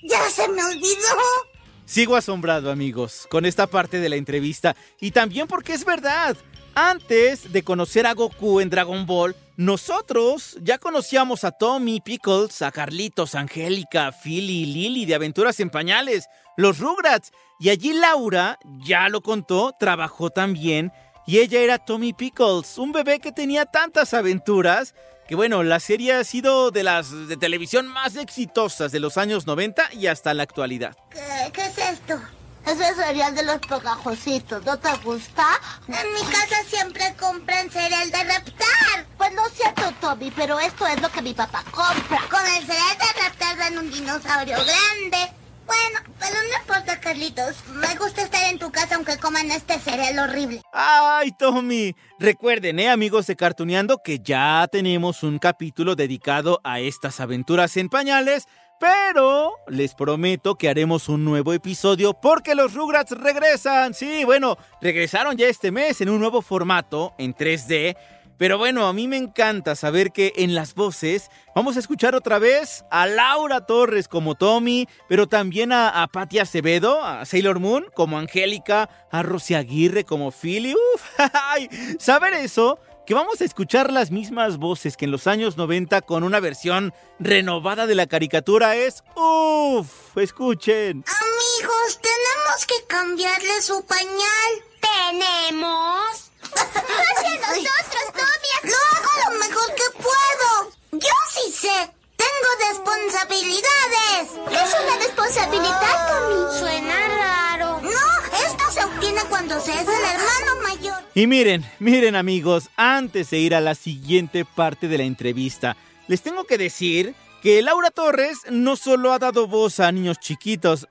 ¡Ya 0.03 0.31
se 0.31 0.49
me 0.49 0.63
olvidó! 0.63 1.55
Sigo 1.87 2.17
asombrado, 2.17 2.71
amigos, 2.71 3.27
con 3.31 3.45
esta 3.45 3.67
parte 3.67 4.01
de 4.01 4.09
la 4.09 4.17
entrevista. 4.17 4.75
Y 5.01 5.11
también 5.11 5.47
porque 5.47 5.75
es 5.75 5.85
verdad. 5.85 6.37
Antes 6.75 7.53
de 7.53 7.63
conocer 7.63 8.07
a 8.07 8.15
Goku 8.15 8.61
en 8.61 8.71
Dragon 8.71 9.07
Ball, 9.07 9.37
nosotros 9.57 10.59
ya 10.61 10.79
conocíamos 10.79 11.45
a 11.45 11.53
Tommy, 11.53 12.01
Pickles, 12.01 12.63
a 12.63 12.73
Carlitos, 12.73 13.37
Angélica, 13.37 14.11
Philly 14.13 14.63
y 14.63 14.67
Lily 14.67 15.07
de 15.07 15.15
Aventuras 15.15 15.61
en 15.61 15.71
Pañales, 15.71 16.27
los 16.57 16.79
Rugrats. 16.81 17.31
Y 17.61 17.69
allí 17.69 17.93
Laura, 17.93 18.59
ya 18.85 19.09
lo 19.09 19.21
contó, 19.21 19.77
trabajó 19.79 20.31
también 20.31 20.91
y 21.27 21.39
ella 21.39 21.61
era 21.61 21.79
Tommy 21.79 22.13
Pickles, 22.13 22.79
un 22.79 22.93
bebé 22.93 23.21
que 23.21 23.33
tenía 23.33 23.67
tantas 23.67 24.15
aventuras 24.15 24.95
que 25.27 25.35
bueno, 25.35 25.63
la 25.63 25.81
serie 25.81 26.13
ha 26.13 26.25
sido 26.25 26.71
de 26.71 26.83
las 26.83 27.29
de 27.29 27.37
televisión 27.37 27.87
más 27.87 28.17
exitosas 28.17 28.93
de 28.93 29.01
los 29.01 29.17
años 29.17 29.47
90 29.47 29.95
y 29.95 30.07
hasta 30.07 30.35
la 30.35 30.43
actualidad. 30.43 30.97
¿Qué, 31.11 31.63
es 31.63 31.79
esto? 31.79 32.21
Es 32.67 32.81
el 32.81 32.95
cereal 32.95 33.35
de 33.35 33.43
los 33.43 33.59
pegajositos, 33.59 34.65
¿no 34.65 34.79
te 34.79 34.95
gusta? 34.99 35.47
En 35.89 36.13
mi 36.15 36.21
casa 36.31 36.63
siempre 36.67 37.15
compran 37.19 37.71
cereal 37.71 38.11
de 38.11 38.25
Reptar. 38.25 39.07
Pues 39.17 39.33
no 39.33 39.47
es 39.47 39.53
cierto, 39.55 39.93
Tommy, 40.01 40.31
pero 40.31 40.59
esto 40.61 40.87
es 40.87 41.01
lo 41.01 41.11
que 41.11 41.23
mi 41.23 41.33
papá 41.33 41.63
compra. 41.71 42.21
Con 42.31 42.41
el 42.47 42.67
cereal 42.67 42.99
de 42.99 43.23
Reptar 43.23 43.57
dan 43.57 43.79
un 43.79 43.91
dinosaurio 43.91 44.57
grande. 44.57 45.44
Bueno, 45.67 46.01
pero 46.19 46.35
no 46.35 46.59
importa, 46.61 47.01
Carlitos. 47.01 47.57
Me 47.75 47.95
gusta 47.97 48.23
estar 48.23 48.51
en 48.51 48.59
tu 48.59 48.71
casa 48.71 48.97
aunque 48.97 49.19
coman 49.19 49.51
este 49.51 49.79
cereal 49.79 50.19
horrible. 50.19 50.61
¡Ay, 50.73 51.33
Tommy! 51.33 51.95
Recuerden, 52.19 52.79
eh, 52.79 52.91
amigos 52.91 53.27
de 53.27 53.37
Cartuneando, 53.37 53.99
que 54.03 54.19
ya 54.19 54.67
tenemos 54.71 55.23
un 55.23 55.39
capítulo 55.39 55.95
dedicado 55.97 56.61
a 56.65 56.81
estas 56.81 57.21
aventuras 57.21 57.77
en 57.77 57.89
pañales. 57.89 58.47
Pero 58.81 59.55
les 59.69 59.95
prometo 59.95 60.57
que 60.57 60.69
haremos 60.69 61.09
un 61.09 61.25
nuevo 61.25 61.53
episodio 61.53 62.13
porque 62.13 62.55
los 62.55 62.75
Rugrats 62.75 63.13
regresan. 63.13 63.95
Sí, 63.95 64.25
bueno, 64.25 64.59
regresaron 64.83 65.37
ya 65.37 65.47
este 65.47 65.71
mes 65.71 66.01
en 66.01 66.11
un 66.11 66.19
nuevo 66.19 66.43
formato 66.43 67.15
en 67.17 67.35
3D 67.35 67.97
pero 68.39 68.59
bueno, 68.59 68.87
a 68.87 68.93
mí 68.93 69.09
me 69.09 69.17
encanta 69.17 69.77
saber 69.77 70.13
que 70.13 70.33
en 70.37 70.55
las 70.55 70.75
voces 70.75 71.31
vamos 71.55 71.77
a 71.77 71.81
escuchar 71.81 72.15
otra 72.15 72.39
vez 72.39 72.85
a 72.91 73.07
Laura 73.07 73.67
Torres 73.67 74.09
como 74.09 74.35
Tommy, 74.35 74.89
pero 75.09 75.27
también 75.27 75.73
a, 75.73 76.03
a 76.03 76.09
Patti 76.09 76.39
Acevedo, 76.39 77.03
a 77.05 77.25
Sailor 77.25 77.61
Moon 77.61 77.87
como 77.95 78.19
Angélica, 78.19 78.89
a 79.11 79.23
Rosy 79.23 79.55
Aguirre 79.55 80.05
como 80.05 80.31
Philly. 80.31 80.75
Uf, 80.75 81.03
saber 81.99 82.35
eso, 82.35 82.79
que 83.07 83.15
vamos 83.15 83.41
a 83.41 83.45
escuchar 83.45 83.93
las 83.93 84.11
mismas 84.11 84.57
voces 84.57 84.97
que 84.97 85.05
en 85.05 85.11
los 85.11 85.27
años 85.27 85.57
90 85.57 86.03
con 86.03 86.25
una 86.25 86.41
versión 86.41 86.95
renovada 87.19 87.87
de 87.87 87.95
la 87.95 88.07
caricatura 88.07 88.77
es 88.77 89.05
uff, 89.15 90.17
escuchen. 90.17 91.05
Amigos, 91.07 92.01
tenemos 92.01 92.67
que 92.67 92.87
cambiarle 92.87 93.61
su 93.61 93.85
pañal. 93.85 94.65
¿Tenemos? 95.11 96.24
Hacia 96.53 97.37
nosotros, 97.41 98.07
Tommy. 98.13 98.71
Lo 98.71 98.77
hago 98.93 99.11
lo 99.25 99.39
mejor 99.39 99.75
que 99.75 99.89
puedo. 99.97 100.73
Yo 100.93 101.15
sí 101.33 101.53
sé. 101.53 101.91
Tengo 102.17 102.49
responsabilidades. 102.71 104.31
es 104.51 104.75
una 104.83 104.97
responsabilidad, 104.99 105.97
Tommy? 106.09 106.59
Suena 106.59 106.97
raro. 107.09 107.81
No, 107.83 108.47
esto 108.47 108.65
se 108.73 108.85
obtiene 108.85 109.21
cuando 109.29 109.61
se 109.61 109.73
es 109.73 109.81
el 109.81 109.89
hermano 109.89 110.63
mayor. 110.63 111.03
Y 111.15 111.27
miren, 111.27 111.65
miren 111.79 112.17
amigos, 112.17 112.71
antes 112.77 113.31
de 113.31 113.39
ir 113.39 113.55
a 113.55 113.61
la 113.61 113.75
siguiente 113.75 114.45
parte 114.45 114.89
de 114.89 114.99
la 114.99 115.05
entrevista, 115.05 115.77
les 116.09 116.23
tengo 116.23 116.45
que 116.45 116.59
decir 116.59 117.15
que 117.43 117.61
Laura 117.61 117.91
Torres 117.91 118.39
no 118.51 118.75
solo 118.75 119.13
ha 119.13 119.19
dado 119.19 119.47
voz 119.47 119.79
a 119.79 119.93
niños 119.93 120.19
chiquitos, 120.19 120.89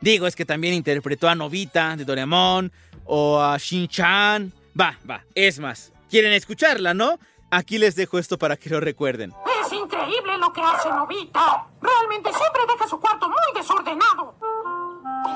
digo, 0.00 0.26
es 0.26 0.34
que 0.36 0.46
también 0.46 0.72
interpretó 0.72 1.28
a 1.28 1.34
Novita 1.34 1.96
de 1.96 2.06
Doraemon 2.06 2.72
o 3.04 3.40
a 3.40 3.56
Shin-Chan. 3.58 4.52
Va, 4.78 4.98
va, 5.08 5.24
es 5.34 5.58
más, 5.58 5.92
¿quieren 6.10 6.32
escucharla, 6.32 6.94
no? 6.94 7.18
Aquí 7.50 7.78
les 7.78 7.94
dejo 7.94 8.18
esto 8.18 8.36
para 8.38 8.56
que 8.56 8.68
lo 8.70 8.80
recuerden. 8.80 9.32
Es 9.64 9.72
increíble 9.72 10.36
lo 10.38 10.52
que 10.52 10.60
hace 10.60 10.88
Novita. 10.88 11.66
Realmente 11.80 12.32
siempre 12.32 12.62
deja 12.66 12.88
su 12.88 12.98
cuarto 12.98 13.28
muy 13.28 13.36
desordenado. 13.54 14.34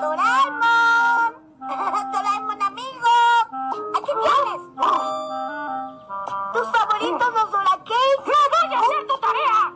Doraemon. 0.00 1.34
Doraemon 2.12 2.62
amigo. 2.62 3.08
Aquí 3.96 4.10
tienes. 4.24 4.62
Tus 6.52 6.66
favoritos 6.72 7.34
los 7.34 7.50
Dora 7.52 7.78
¡No 7.78 8.34
voy 8.66 8.74
a 8.74 8.80
hacer 8.80 9.06
tu 9.06 9.20
tarea! 9.20 9.72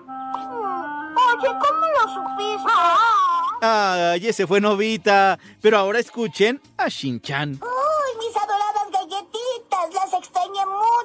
Oye, 1.39 1.59
¿cómo 1.61 1.87
lo 1.97 2.05
supiste? 2.15 2.73
Ay, 3.61 4.27
ese 4.27 4.47
fue 4.47 4.61
Novita. 4.61 5.39
Pero 5.61 5.79
ahora 5.79 6.01
escuchen 6.01 6.61
a 6.77 6.89
Shin-Chan. 6.89 7.61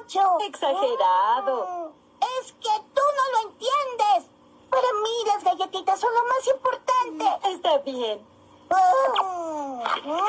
Mucho. 0.08 0.20
Exagerado. 0.46 1.92
Mm, 1.92 2.20
es 2.40 2.52
que 2.52 2.70
tú 2.94 3.02
no 3.16 3.32
lo 3.32 3.50
entiendes. 3.50 4.30
Para 4.70 4.82
mí 5.02 5.10
las 5.26 5.44
galletitas 5.44 6.00
son 6.00 6.10
lo 6.14 6.22
más 6.24 6.46
importante. 6.54 7.48
Está 7.54 7.78
bien. 7.78 8.20
Mm, 8.70 10.08
mm. 10.08 10.20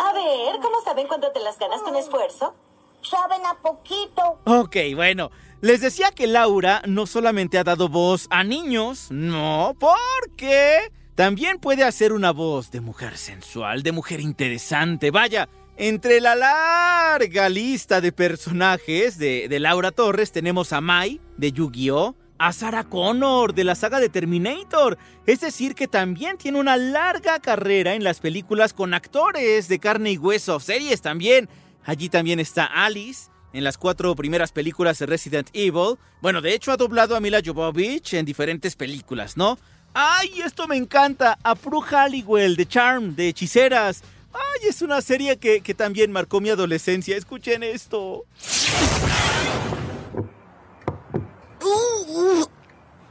A 0.00 0.12
ver, 0.12 0.60
¿cómo 0.60 0.80
saben 0.84 1.06
cuando 1.08 1.30
te 1.32 1.40
las 1.40 1.58
ganas 1.58 1.82
con 1.82 1.96
esfuerzo? 1.96 2.54
Saben 3.02 3.44
a 3.46 3.54
poquito. 3.54 4.38
Ok, 4.44 4.76
bueno. 4.94 5.30
Les 5.62 5.80
decía 5.80 6.10
que 6.10 6.26
Laura 6.26 6.82
no 6.86 7.06
solamente 7.06 7.56
ha 7.56 7.64
dado 7.64 7.88
voz 7.88 8.26
a 8.30 8.44
niños, 8.44 9.10
no, 9.10 9.74
porque 9.80 10.92
también 11.14 11.58
puede 11.58 11.82
hacer 11.82 12.12
una 12.12 12.30
voz 12.30 12.70
de 12.70 12.82
mujer 12.82 13.16
sensual, 13.16 13.82
de 13.82 13.92
mujer 13.92 14.20
interesante. 14.20 15.10
Vaya, 15.10 15.48
entre 15.76 16.20
la 16.20 16.34
larga 16.34 17.48
lista 17.48 18.00
de 18.00 18.12
personajes 18.12 19.18
de, 19.18 19.48
Laura 19.60 19.90
Torres 19.90 20.32
tenemos 20.32 20.72
a 20.72 20.80
Mai 20.80 21.20
de 21.36 21.52
Yu-Gi-Oh! 21.52 22.16
a 22.38 22.52
Sarah 22.52 22.84
Connor 22.84 23.54
de 23.54 23.64
la 23.64 23.74
saga 23.74 23.98
de 23.98 24.08
Terminator. 24.08 24.98
Es 25.26 25.40
decir, 25.40 25.74
que 25.74 25.88
también 25.88 26.36
tiene 26.36 26.60
una 26.60 26.76
larga 26.76 27.38
carrera 27.40 27.94
en 27.94 28.04
las 28.04 28.20
películas 28.20 28.74
con 28.74 28.92
actores 28.94 29.68
de 29.68 29.78
carne 29.78 30.12
y 30.12 30.18
hueso, 30.18 30.60
series 30.60 31.00
también. 31.00 31.48
Allí 31.84 32.08
también 32.08 32.40
está 32.40 32.66
Alice. 32.66 33.30
En 33.52 33.64
las 33.64 33.78
cuatro 33.78 34.14
primeras 34.14 34.52
películas 34.52 34.98
de 34.98 35.06
Resident 35.06 35.48
Evil. 35.54 35.96
Bueno, 36.20 36.42
de 36.42 36.52
hecho 36.52 36.72
ha 36.72 36.76
doblado 36.76 37.16
a 37.16 37.20
Mila 37.20 37.40
Jovovich 37.42 38.12
en 38.12 38.26
diferentes 38.26 38.76
películas, 38.76 39.38
¿no? 39.38 39.58
¡Ay, 39.94 40.42
esto 40.44 40.68
me 40.68 40.76
encanta! 40.76 41.38
A 41.42 41.54
Prue 41.54 41.80
Halliwell 41.80 42.54
de 42.56 42.66
Charm, 42.66 43.16
de 43.16 43.28
Hechiceras. 43.28 44.02
¡Ay, 44.36 44.68
es 44.68 44.82
una 44.82 45.00
serie 45.00 45.38
que, 45.38 45.62
que 45.62 45.74
también 45.74 46.12
marcó 46.12 46.40
mi 46.40 46.50
adolescencia! 46.50 47.16
Escuchen 47.16 47.62
esto. 47.62 48.26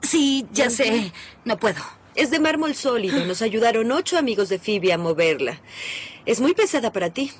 Sí, 0.01 0.45
ya 0.51 0.69
sé. 0.69 1.11
No 1.43 1.57
puedo. 1.57 1.81
Es 2.15 2.29
de 2.31 2.39
mármol 2.39 2.75
sólido. 2.75 3.25
Nos 3.25 3.41
ayudaron 3.41 3.91
ocho 3.91 4.17
amigos 4.17 4.49
de 4.49 4.59
Phoebe 4.59 4.93
a 4.93 4.97
moverla. 4.97 5.59
Es 6.25 6.39
muy 6.39 6.53
pesada 6.53 6.91
para 6.91 7.09
ti. 7.09 7.31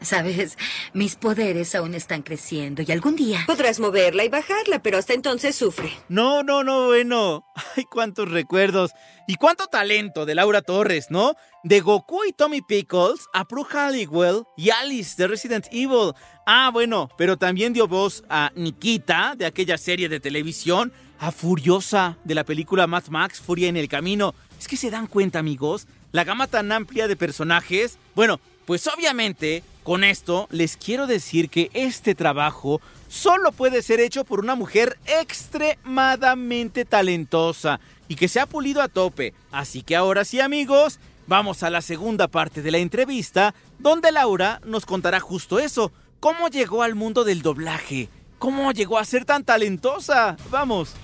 Sabes, 0.00 0.56
mis 0.92 1.16
poderes 1.16 1.74
aún 1.74 1.94
están 1.94 2.22
creciendo 2.22 2.82
y 2.82 2.92
algún 2.92 3.16
día... 3.16 3.42
Podrás 3.46 3.80
moverla 3.80 4.24
y 4.24 4.28
bajarla, 4.28 4.80
pero 4.80 4.98
hasta 4.98 5.12
entonces 5.12 5.56
sufre. 5.56 5.90
No, 6.08 6.42
no, 6.42 6.62
no, 6.62 6.86
bueno. 6.86 7.44
Ay, 7.76 7.84
cuántos 7.84 8.30
recuerdos. 8.30 8.92
Y 9.26 9.34
cuánto 9.34 9.66
talento 9.66 10.24
de 10.24 10.34
Laura 10.36 10.62
Torres, 10.62 11.08
¿no? 11.10 11.34
De 11.64 11.80
Goku 11.80 12.24
y 12.24 12.32
Tommy 12.32 12.62
Pickles, 12.62 13.26
a 13.32 13.44
Prue 13.44 13.66
Halliwell 13.68 14.44
y 14.56 14.70
Alice 14.70 15.14
de 15.18 15.26
Resident 15.26 15.66
Evil. 15.72 16.12
Ah, 16.46 16.70
bueno, 16.72 17.10
pero 17.18 17.36
también 17.36 17.72
dio 17.72 17.88
voz 17.88 18.22
a 18.30 18.52
Nikita 18.54 19.34
de 19.36 19.46
aquella 19.46 19.76
serie 19.76 20.08
de 20.08 20.20
televisión, 20.20 20.92
a 21.18 21.32
Furiosa 21.32 22.16
de 22.22 22.36
la 22.36 22.44
película 22.44 22.86
Mad 22.86 23.08
Max, 23.08 23.40
Furia 23.40 23.68
en 23.68 23.76
el 23.76 23.88
Camino. 23.88 24.34
Es 24.58 24.68
que 24.68 24.76
se 24.76 24.90
dan 24.90 25.08
cuenta, 25.08 25.40
amigos, 25.40 25.88
la 26.12 26.24
gama 26.24 26.46
tan 26.46 26.70
amplia 26.70 27.08
de 27.08 27.16
personajes. 27.16 27.98
Bueno, 28.14 28.40
pues 28.64 28.86
obviamente 28.86 29.62
con 29.88 30.04
esto 30.04 30.48
les 30.50 30.76
quiero 30.76 31.06
decir 31.06 31.48
que 31.48 31.70
este 31.72 32.14
trabajo 32.14 32.82
solo 33.08 33.52
puede 33.52 33.80
ser 33.80 34.00
hecho 34.00 34.22
por 34.22 34.38
una 34.38 34.54
mujer 34.54 34.98
extremadamente 35.06 36.84
talentosa 36.84 37.80
y 38.06 38.16
que 38.16 38.28
se 38.28 38.38
ha 38.38 38.44
pulido 38.44 38.82
a 38.82 38.88
tope. 38.88 39.32
Así 39.50 39.80
que 39.80 39.96
ahora 39.96 40.26
sí 40.26 40.40
amigos, 40.40 41.00
vamos 41.26 41.62
a 41.62 41.70
la 41.70 41.80
segunda 41.80 42.28
parte 42.28 42.60
de 42.60 42.70
la 42.70 42.76
entrevista 42.76 43.54
donde 43.78 44.12
Laura 44.12 44.60
nos 44.62 44.84
contará 44.84 45.20
justo 45.20 45.58
eso, 45.58 45.90
cómo 46.20 46.48
llegó 46.48 46.82
al 46.82 46.94
mundo 46.94 47.24
del 47.24 47.40
doblaje, 47.40 48.10
cómo 48.38 48.72
llegó 48.72 48.98
a 48.98 49.06
ser 49.06 49.24
tan 49.24 49.42
talentosa. 49.42 50.36
Vamos. 50.50 50.96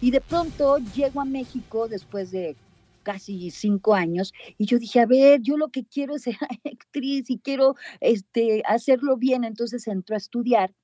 Y 0.00 0.10
de 0.10 0.20
pronto 0.20 0.78
llego 0.94 1.20
a 1.20 1.24
México 1.24 1.88
después 1.88 2.30
de 2.30 2.56
casi 3.02 3.50
cinco 3.50 3.94
años 3.94 4.32
y 4.58 4.66
yo 4.66 4.78
dije, 4.78 5.00
a 5.00 5.06
ver, 5.06 5.40
yo 5.42 5.56
lo 5.56 5.68
que 5.68 5.84
quiero 5.84 6.16
es 6.16 6.22
ser 6.22 6.36
actriz 6.64 7.30
y 7.30 7.38
quiero 7.38 7.74
este, 8.00 8.62
hacerlo 8.66 9.16
bien. 9.16 9.44
Entonces 9.44 9.86
entró 9.86 10.14
a 10.14 10.18
estudiar 10.18 10.74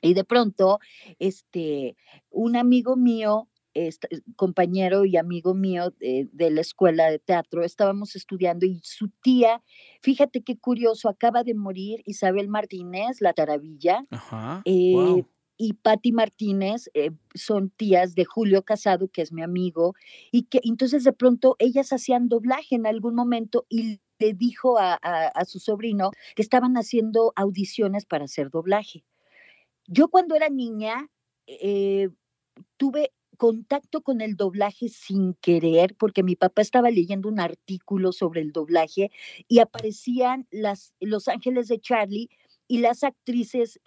y 0.00 0.14
de 0.14 0.24
pronto 0.24 0.80
este, 1.18 1.96
un 2.30 2.56
amigo 2.56 2.96
mío 2.96 3.48
este, 3.74 4.22
compañero 4.36 5.04
y 5.04 5.16
amigo 5.16 5.52
mío 5.52 5.90
de, 5.98 6.28
de, 6.32 6.50
la 6.50 6.60
escuela 6.60 7.10
de 7.10 7.18
teatro, 7.18 7.64
estábamos 7.64 8.14
estudiando 8.14 8.66
y 8.66 8.80
su 8.84 9.08
tía, 9.20 9.62
fíjate 10.00 10.42
qué 10.42 10.56
curioso, 10.56 11.08
acaba 11.08 11.42
de 11.42 11.54
morir 11.54 12.00
Isabel 12.04 12.48
Martínez, 12.48 13.20
la 13.20 13.32
taravilla. 13.32 14.06
Ajá. 14.10 14.62
Eh, 14.64 14.92
wow. 14.94 15.26
Y 15.56 15.74
Patti 15.74 16.12
Martínez 16.12 16.90
eh, 16.94 17.10
son 17.34 17.70
tías 17.70 18.14
de 18.14 18.24
Julio 18.24 18.62
Casado, 18.62 19.08
que 19.08 19.22
es 19.22 19.32
mi 19.32 19.42
amigo, 19.42 19.94
y 20.32 20.44
que 20.44 20.60
entonces 20.64 21.04
de 21.04 21.12
pronto 21.12 21.56
ellas 21.58 21.92
hacían 21.92 22.28
doblaje 22.28 22.74
en 22.74 22.86
algún 22.86 23.14
momento 23.14 23.66
y 23.68 24.00
le 24.18 24.32
dijo 24.32 24.78
a, 24.78 24.94
a, 24.94 25.44
su 25.44 25.58
sobrino 25.58 26.10
que 26.36 26.42
estaban 26.42 26.76
haciendo 26.76 27.32
audiciones 27.36 28.06
para 28.06 28.24
hacer 28.24 28.50
doblaje. 28.50 29.04
Yo 29.86 30.08
cuando 30.08 30.34
era 30.34 30.48
niña 30.48 31.08
eh, 31.46 32.08
tuve 32.76 33.12
contacto 33.36 34.02
con 34.02 34.20
el 34.20 34.36
doblaje 34.36 34.88
sin 34.88 35.34
querer, 35.34 35.96
porque 35.96 36.22
mi 36.22 36.36
papá 36.36 36.62
estaba 36.62 36.90
leyendo 36.90 37.28
un 37.28 37.40
artículo 37.40 38.12
sobre 38.12 38.40
el 38.40 38.52
doblaje 38.52 39.10
y 39.48 39.58
aparecían 39.58 40.46
las, 40.50 40.94
Los 41.00 41.28
Ángeles 41.28 41.68
de 41.68 41.80
Charlie 41.80 42.30
y 42.66 42.78
las 42.78 43.04
actrices 43.04 43.80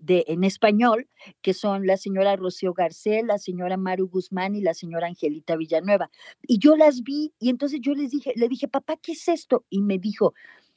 de, 0.00 0.24
en 0.28 0.44
español, 0.44 1.08
que 1.42 1.54
son 1.54 1.86
la 1.86 1.96
señora 1.96 2.36
Rocío 2.36 2.72
Garcés, 2.72 3.24
la 3.24 3.38
señora 3.38 3.76
Maru 3.76 4.08
Guzmán 4.08 4.54
y 4.54 4.62
la 4.62 4.74
señora 4.74 5.08
Angelita 5.08 5.56
Villanueva. 5.56 6.10
Y 6.42 6.58
yo 6.58 6.76
las 6.76 7.02
vi 7.02 7.32
y 7.38 7.50
entonces 7.50 7.80
yo 7.82 7.94
les 7.94 8.10
dije, 8.10 8.32
le 8.36 8.48
dije, 8.48 8.68
papá, 8.68 8.96
¿qué 8.96 9.12
es 9.12 9.28
esto? 9.28 9.64
Y 9.68 9.82
me 9.82 9.98
dijo, 9.98 10.34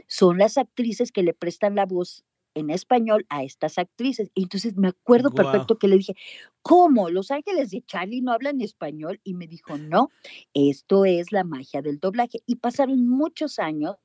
son 0.08 0.38
las 0.38 0.58
actrices 0.58 1.12
que 1.12 1.24
le 1.24 1.34
prestan 1.34 1.76
la 1.76 1.86
voz 1.86 2.26
en 2.58 2.70
español 2.70 3.26
a 3.30 3.44
estas 3.44 3.78
actrices. 3.78 4.32
Y 4.34 4.44
entonces 4.44 4.76
me 4.78 4.90
acuerdo 4.90 5.30
wow. 5.30 5.36
perfecto 5.36 5.78
que 5.78 5.88
le 5.88 5.98
dije, 5.98 6.16
¿cómo? 6.62 7.10
¿Los 7.10 7.32
ángeles 7.32 7.72
de 7.72 7.84
Charlie 7.86 8.22
no 8.22 8.32
hablan 8.32 8.62
español? 8.62 9.22
Y 9.24 9.36
me 9.36 9.48
dijo, 9.48 9.78
no, 9.78 10.10
esto 10.54 11.06
es 11.06 11.32
la 11.32 11.44
magia 11.44 11.82
del 11.82 12.00
doblaje. 12.00 12.42
Y 12.46 12.58
pasaron 12.58 13.08
muchos 13.08 13.60
años. 13.60 13.96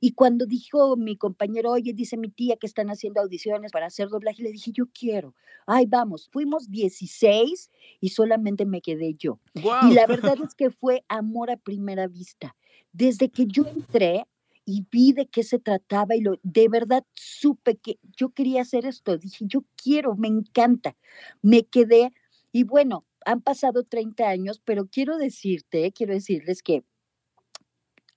Y 0.00 0.12
cuando 0.12 0.46
dijo 0.46 0.96
mi 0.96 1.16
compañero, 1.16 1.72
oye, 1.72 1.92
dice 1.92 2.16
mi 2.16 2.28
tía 2.28 2.56
que 2.56 2.66
están 2.66 2.90
haciendo 2.90 3.20
audiciones 3.20 3.72
para 3.72 3.86
hacer 3.86 4.08
doblaje, 4.08 4.42
le 4.42 4.52
dije, 4.52 4.72
yo 4.72 4.86
quiero. 4.92 5.34
Ay, 5.66 5.86
vamos, 5.86 6.28
fuimos 6.30 6.70
16 6.70 7.70
y 8.00 8.08
solamente 8.10 8.64
me 8.64 8.80
quedé 8.80 9.14
yo. 9.14 9.40
Wow. 9.54 9.90
Y 9.90 9.94
la 9.94 10.06
verdad 10.06 10.36
es 10.44 10.54
que 10.54 10.70
fue 10.70 11.04
amor 11.08 11.50
a 11.50 11.56
primera 11.56 12.06
vista. 12.06 12.56
Desde 12.92 13.30
que 13.30 13.46
yo 13.46 13.66
entré, 13.66 14.26
y 14.64 14.86
vi 14.90 15.12
de 15.12 15.26
qué 15.26 15.42
se 15.42 15.58
trataba 15.58 16.14
y 16.14 16.20
lo, 16.20 16.38
de 16.44 16.68
verdad 16.68 17.04
supe 17.14 17.76
que 17.76 17.98
yo 18.16 18.30
quería 18.30 18.62
hacer 18.62 18.86
esto. 18.86 19.18
Dije, 19.18 19.44
yo 19.48 19.64
quiero, 19.76 20.14
me 20.14 20.28
encanta. 20.28 20.96
Me 21.42 21.64
quedé 21.64 22.12
y 22.52 22.64
bueno, 22.64 23.04
han 23.24 23.40
pasado 23.40 23.84
30 23.84 24.28
años, 24.28 24.60
pero 24.64 24.86
quiero 24.86 25.16
decirte, 25.16 25.90
quiero 25.92 26.14
decirles 26.14 26.62
que 26.62 26.84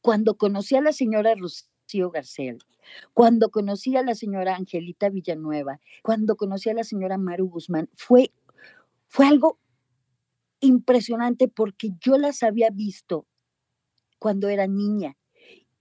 cuando 0.06 0.38
conocí 0.38 0.76
a 0.76 0.82
la 0.82 0.94
señora 0.94 1.34
Rocío 1.34 2.12
Garcel, 2.12 2.60
cuando 3.16 3.50
conocí 3.50 3.98
a 3.98 4.04
la 4.04 4.14
señora 4.14 4.56
Angelita 4.56 5.10
Villanueva, 5.10 5.80
cuando 6.04 6.36
conocí 6.36 6.70
a 6.70 6.76
la 6.76 6.84
señora 6.84 7.18
Maru 7.18 7.50
Guzmán, 7.50 7.90
fue, 7.96 8.32
fue 9.08 9.26
algo 9.26 9.58
impresionante 10.60 11.48
porque 11.48 11.90
yo 12.00 12.20
las 12.20 12.44
había 12.44 12.70
visto 12.70 13.26
cuando 14.20 14.48
era 14.48 14.68
niña 14.68 15.18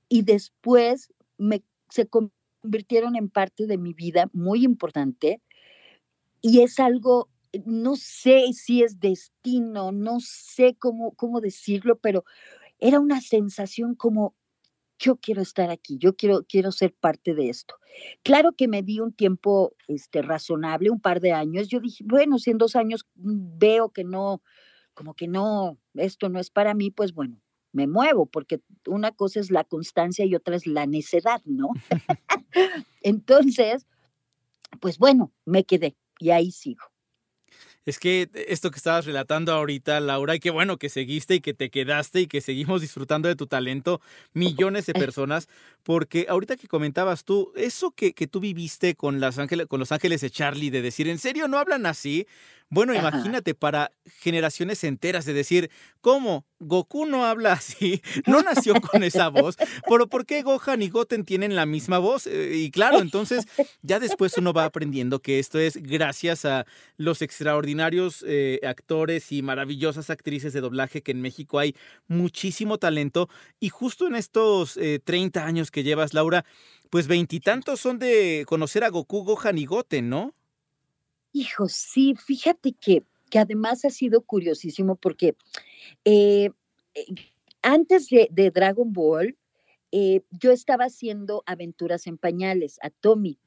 y 0.08 0.22
después 0.22 1.12
se 1.90 2.08
convirtieron 2.08 3.16
en 3.16 3.28
parte 3.28 3.66
de 3.66 3.76
mi 3.76 3.92
vida 3.92 4.30
muy 4.32 4.64
importante 4.64 5.42
y 6.40 6.62
es 6.62 6.80
algo, 6.80 7.28
no 7.66 7.94
sé 7.96 8.54
si 8.54 8.82
es 8.82 9.00
destino, 9.00 9.92
no 9.92 10.20
sé 10.20 10.76
cómo, 10.78 11.12
cómo 11.12 11.42
decirlo, 11.42 11.98
pero 11.98 12.24
era 12.84 13.00
una 13.00 13.22
sensación 13.22 13.94
como 13.94 14.36
yo 14.98 15.16
quiero 15.16 15.40
estar 15.40 15.70
aquí, 15.70 15.96
yo 15.96 16.16
quiero, 16.16 16.44
quiero 16.44 16.70
ser 16.70 16.92
parte 16.94 17.34
de 17.34 17.48
esto. 17.48 17.76
Claro 18.22 18.52
que 18.52 18.68
me 18.68 18.82
di 18.82 19.00
un 19.00 19.14
tiempo 19.14 19.74
este, 19.88 20.20
razonable, 20.20 20.90
un 20.90 21.00
par 21.00 21.20
de 21.20 21.32
años. 21.32 21.68
Yo 21.68 21.80
dije, 21.80 22.04
bueno, 22.06 22.38
si 22.38 22.50
en 22.50 22.58
dos 22.58 22.76
años 22.76 23.06
veo 23.14 23.88
que 23.88 24.04
no, 24.04 24.42
como 24.92 25.14
que 25.14 25.28
no, 25.28 25.78
esto 25.94 26.28
no 26.28 26.38
es 26.38 26.50
para 26.50 26.74
mí, 26.74 26.90
pues 26.90 27.14
bueno, 27.14 27.40
me 27.72 27.86
muevo, 27.86 28.26
porque 28.26 28.60
una 28.86 29.12
cosa 29.12 29.40
es 29.40 29.50
la 29.50 29.64
constancia 29.64 30.26
y 30.26 30.34
otra 30.34 30.54
es 30.54 30.66
la 30.66 30.84
necedad, 30.84 31.40
¿no? 31.46 31.70
Entonces, 33.00 33.86
pues 34.78 34.98
bueno, 34.98 35.32
me 35.46 35.64
quedé 35.64 35.96
y 36.18 36.30
ahí 36.30 36.50
sigo. 36.50 36.93
Es 37.86 37.98
que 37.98 38.30
esto 38.48 38.70
que 38.70 38.78
estabas 38.78 39.04
relatando 39.04 39.52
ahorita, 39.52 40.00
Laura, 40.00 40.34
y 40.34 40.40
qué 40.40 40.50
bueno 40.50 40.78
que 40.78 40.88
seguiste 40.88 41.34
y 41.34 41.40
que 41.40 41.52
te 41.52 41.70
quedaste 41.70 42.22
y 42.22 42.26
que 42.26 42.40
seguimos 42.40 42.80
disfrutando 42.80 43.28
de 43.28 43.36
tu 43.36 43.46
talento, 43.46 44.00
millones 44.32 44.86
de 44.86 44.94
personas, 44.94 45.48
porque 45.82 46.26
ahorita 46.28 46.56
que 46.56 46.66
comentabas 46.66 47.24
tú, 47.24 47.52
eso 47.56 47.90
que, 47.90 48.14
que 48.14 48.26
tú 48.26 48.40
viviste 48.40 48.94
con, 48.94 49.20
las 49.20 49.38
ángeles, 49.38 49.66
con 49.66 49.80
los 49.80 49.92
ángeles 49.92 50.22
de 50.22 50.30
Charlie, 50.30 50.70
de 50.70 50.82
decir, 50.82 51.08
¿en 51.08 51.18
serio 51.18 51.46
no 51.46 51.58
hablan 51.58 51.84
así? 51.84 52.26
Bueno, 52.74 52.92
imagínate 52.92 53.54
para 53.54 53.92
generaciones 54.18 54.82
enteras 54.82 55.24
de 55.26 55.32
decir, 55.32 55.70
¿cómo? 56.00 56.44
Goku 56.58 57.06
no 57.06 57.24
habla 57.24 57.52
así, 57.52 58.02
no 58.26 58.42
nació 58.42 58.74
con 58.80 59.04
esa 59.04 59.28
voz, 59.28 59.54
pero 59.88 60.08
¿por 60.08 60.26
qué 60.26 60.42
Gohan 60.42 60.82
y 60.82 60.88
Goten 60.88 61.24
tienen 61.24 61.54
la 61.54 61.66
misma 61.66 61.98
voz? 61.98 62.26
Eh, 62.26 62.50
y 62.56 62.72
claro, 62.72 62.98
entonces 62.98 63.46
ya 63.82 64.00
después 64.00 64.36
uno 64.38 64.52
va 64.52 64.64
aprendiendo 64.64 65.22
que 65.22 65.38
esto 65.38 65.60
es 65.60 65.76
gracias 65.76 66.44
a 66.46 66.66
los 66.96 67.22
extraordinarios 67.22 68.24
eh, 68.26 68.58
actores 68.66 69.30
y 69.30 69.42
maravillosas 69.42 70.10
actrices 70.10 70.52
de 70.52 70.60
doblaje 70.60 71.00
que 71.00 71.12
en 71.12 71.20
México 71.20 71.60
hay 71.60 71.76
muchísimo 72.08 72.78
talento 72.78 73.28
y 73.60 73.68
justo 73.68 74.08
en 74.08 74.16
estos 74.16 74.80
30 75.04 75.38
eh, 75.38 75.42
años 75.44 75.70
que 75.70 75.84
llevas, 75.84 76.12
Laura, 76.12 76.44
pues 76.90 77.06
veintitantos 77.06 77.78
son 77.78 78.00
de 78.00 78.44
conocer 78.48 78.82
a 78.82 78.88
Goku, 78.88 79.22
Gohan 79.22 79.58
y 79.58 79.64
Goten, 79.64 80.08
¿no? 80.08 80.34
Hijo, 81.36 81.68
sí, 81.68 82.14
fíjate 82.14 82.74
que, 82.74 83.02
que 83.28 83.40
además 83.40 83.84
ha 83.84 83.90
sido 83.90 84.22
curiosísimo 84.22 84.94
porque 84.94 85.34
eh, 86.04 86.50
eh, 86.94 87.06
antes 87.60 88.06
de, 88.08 88.52
Dragon 88.54 88.92
Ball, 88.92 89.36
eh, 89.90 90.20
yo 90.30 90.52
estaba 90.52 90.84
haciendo 90.84 91.42
aventuras 91.44 92.06
en 92.06 92.18
pañales 92.18 92.78
a 92.82 92.90
Tommy. 92.90 93.40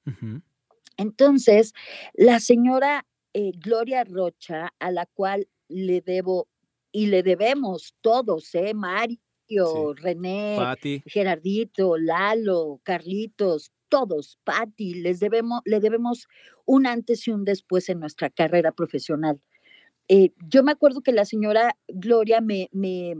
Entonces, 0.97 1.73
la 2.13 2.41
señora 2.41 3.05
Gloria 3.33 4.03
Rocha, 4.03 4.73
a 4.79 4.91
la 4.91 5.05
cual 5.05 5.47
le 5.69 6.01
debo 6.01 6.49
y 6.91 7.05
le 7.05 7.23
debemos 7.23 7.95
todos, 8.01 8.53
¿eh? 8.53 8.73
Mario, 8.73 9.93
René, 9.95 10.57
Gerardito, 11.05 11.97
Lalo, 11.97 12.81
Carlitos, 12.83 13.71
todos, 13.87 14.39
Patti, 14.43 14.95
les 14.95 15.19
debemos, 15.19 15.61
le 15.65 15.79
debemos 15.79 16.27
un 16.67 16.85
antes 16.85 17.27
y 17.27 17.31
un 17.31 17.45
después 17.45 17.89
en 17.89 17.99
nuestra 17.99 18.29
carrera 18.29 18.71
profesional. 18.71 19.41
Eh, 20.09 20.31
yo 20.47 20.63
me 20.63 20.71
acuerdo 20.71 21.01
que 21.01 21.11
la 21.11 21.25
señora 21.25 21.75
Gloria 21.87 22.39
me, 22.39 22.69
me, 22.71 23.15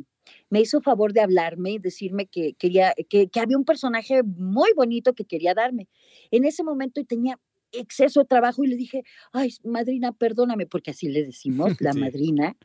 me, 0.49 0.61
hizo 0.61 0.81
favor 0.81 1.13
de 1.13 1.21
hablarme 1.21 1.71
y 1.71 1.79
decirme 1.79 2.27
que, 2.27 2.53
quería, 2.53 2.93
que, 3.09 3.27
que, 3.27 3.39
había 3.39 3.57
un 3.57 3.65
personaje 3.65 4.21
muy 4.23 4.69
bonito 4.75 5.13
que 5.13 5.25
quería 5.25 5.53
darme. 5.53 5.87
En 6.29 6.45
ese 6.45 6.63
momento 6.63 7.03
tenía 7.03 7.39
exceso 7.71 8.21
de 8.21 8.27
trabajo 8.27 8.63
y 8.63 8.67
le 8.67 8.75
dije, 8.75 9.03
ay, 9.33 9.53
madrina, 9.63 10.11
perdóname, 10.11 10.65
porque 10.65 10.91
así 10.91 11.09
le 11.09 11.25
decimos, 11.25 11.69
la 11.81 11.93
madrina, 11.93 12.55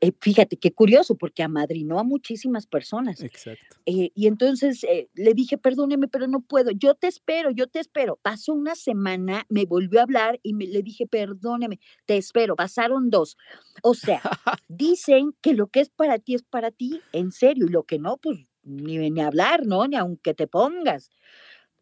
eh, 0.00 0.12
fíjate 0.20 0.56
qué 0.56 0.72
curioso, 0.72 1.16
porque 1.16 1.42
amadrinó 1.42 1.98
a 1.98 2.04
muchísimas 2.04 2.66
personas. 2.66 3.20
Exacto. 3.20 3.76
Eh, 3.84 4.12
y 4.14 4.28
entonces 4.28 4.84
eh, 4.84 5.08
le 5.14 5.34
dije, 5.34 5.58
perdóneme, 5.58 6.06
pero 6.06 6.28
no 6.28 6.40
puedo. 6.40 6.70
Yo 6.70 6.94
te 6.94 7.08
espero, 7.08 7.50
yo 7.50 7.66
te 7.66 7.80
espero. 7.80 8.16
Pasó 8.22 8.52
una 8.52 8.76
semana, 8.76 9.44
me 9.48 9.64
volvió 9.64 9.98
a 9.98 10.04
hablar 10.04 10.38
y 10.42 10.54
me, 10.54 10.66
le 10.66 10.82
dije, 10.82 11.06
perdóneme, 11.06 11.80
te 12.06 12.16
espero. 12.16 12.54
Pasaron 12.54 13.10
dos. 13.10 13.36
O 13.82 13.94
sea, 13.94 14.22
dicen 14.68 15.34
que 15.40 15.54
lo 15.54 15.66
que 15.66 15.80
es 15.80 15.90
para 15.90 16.18
ti 16.18 16.34
es 16.34 16.42
para 16.42 16.70
ti, 16.70 17.00
en 17.12 17.32
serio, 17.32 17.66
y 17.66 17.70
lo 17.70 17.82
que 17.82 17.98
no, 17.98 18.18
pues 18.18 18.38
ni, 18.62 19.10
ni 19.10 19.20
hablar, 19.20 19.66
¿no? 19.66 19.86
Ni 19.88 19.96
aunque 19.96 20.32
te 20.32 20.46
pongas. 20.46 21.10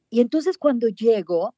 Y 0.09 0.21
entonces 0.21 0.57
cuando 0.57 0.89
llego, 0.89 1.55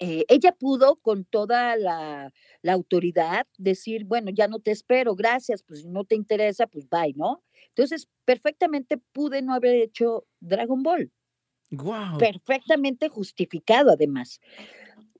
eh, 0.00 0.24
ella 0.28 0.52
pudo 0.52 0.96
con 0.96 1.24
toda 1.24 1.76
la, 1.76 2.32
autoridad 2.64 3.46
decir, 3.56 4.04
bueno, 4.04 4.30
ya 4.30 4.46
no 4.46 4.60
te 4.60 4.70
espero, 4.70 5.14
gracias, 5.14 5.62
pues 5.62 5.80
si 5.80 5.88
no 5.88 6.04
te 6.04 6.14
interesa, 6.14 6.66
pues 6.66 6.88
bye, 6.88 7.14
¿no? 7.16 7.42
Entonces, 7.68 8.08
perfectamente 8.24 8.98
pude 9.12 9.42
no 9.42 9.54
haber 9.54 9.74
hecho 9.76 10.26
Dragon 10.40 10.82
Ball. 10.82 11.10
Wow. 11.70 12.18
Perfectamente 12.18 13.08
justificado, 13.08 13.90
además. 13.90 14.40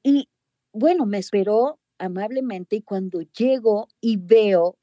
Y 0.03 0.29
bueno, 0.73 1.07
me 1.07 1.19
esperó 1.19 1.79
amablemente 1.99 2.77
y 2.77 2.83
cuando 2.83 3.23
llego 3.23 3.88
y 4.01 4.17
veo 4.17 4.79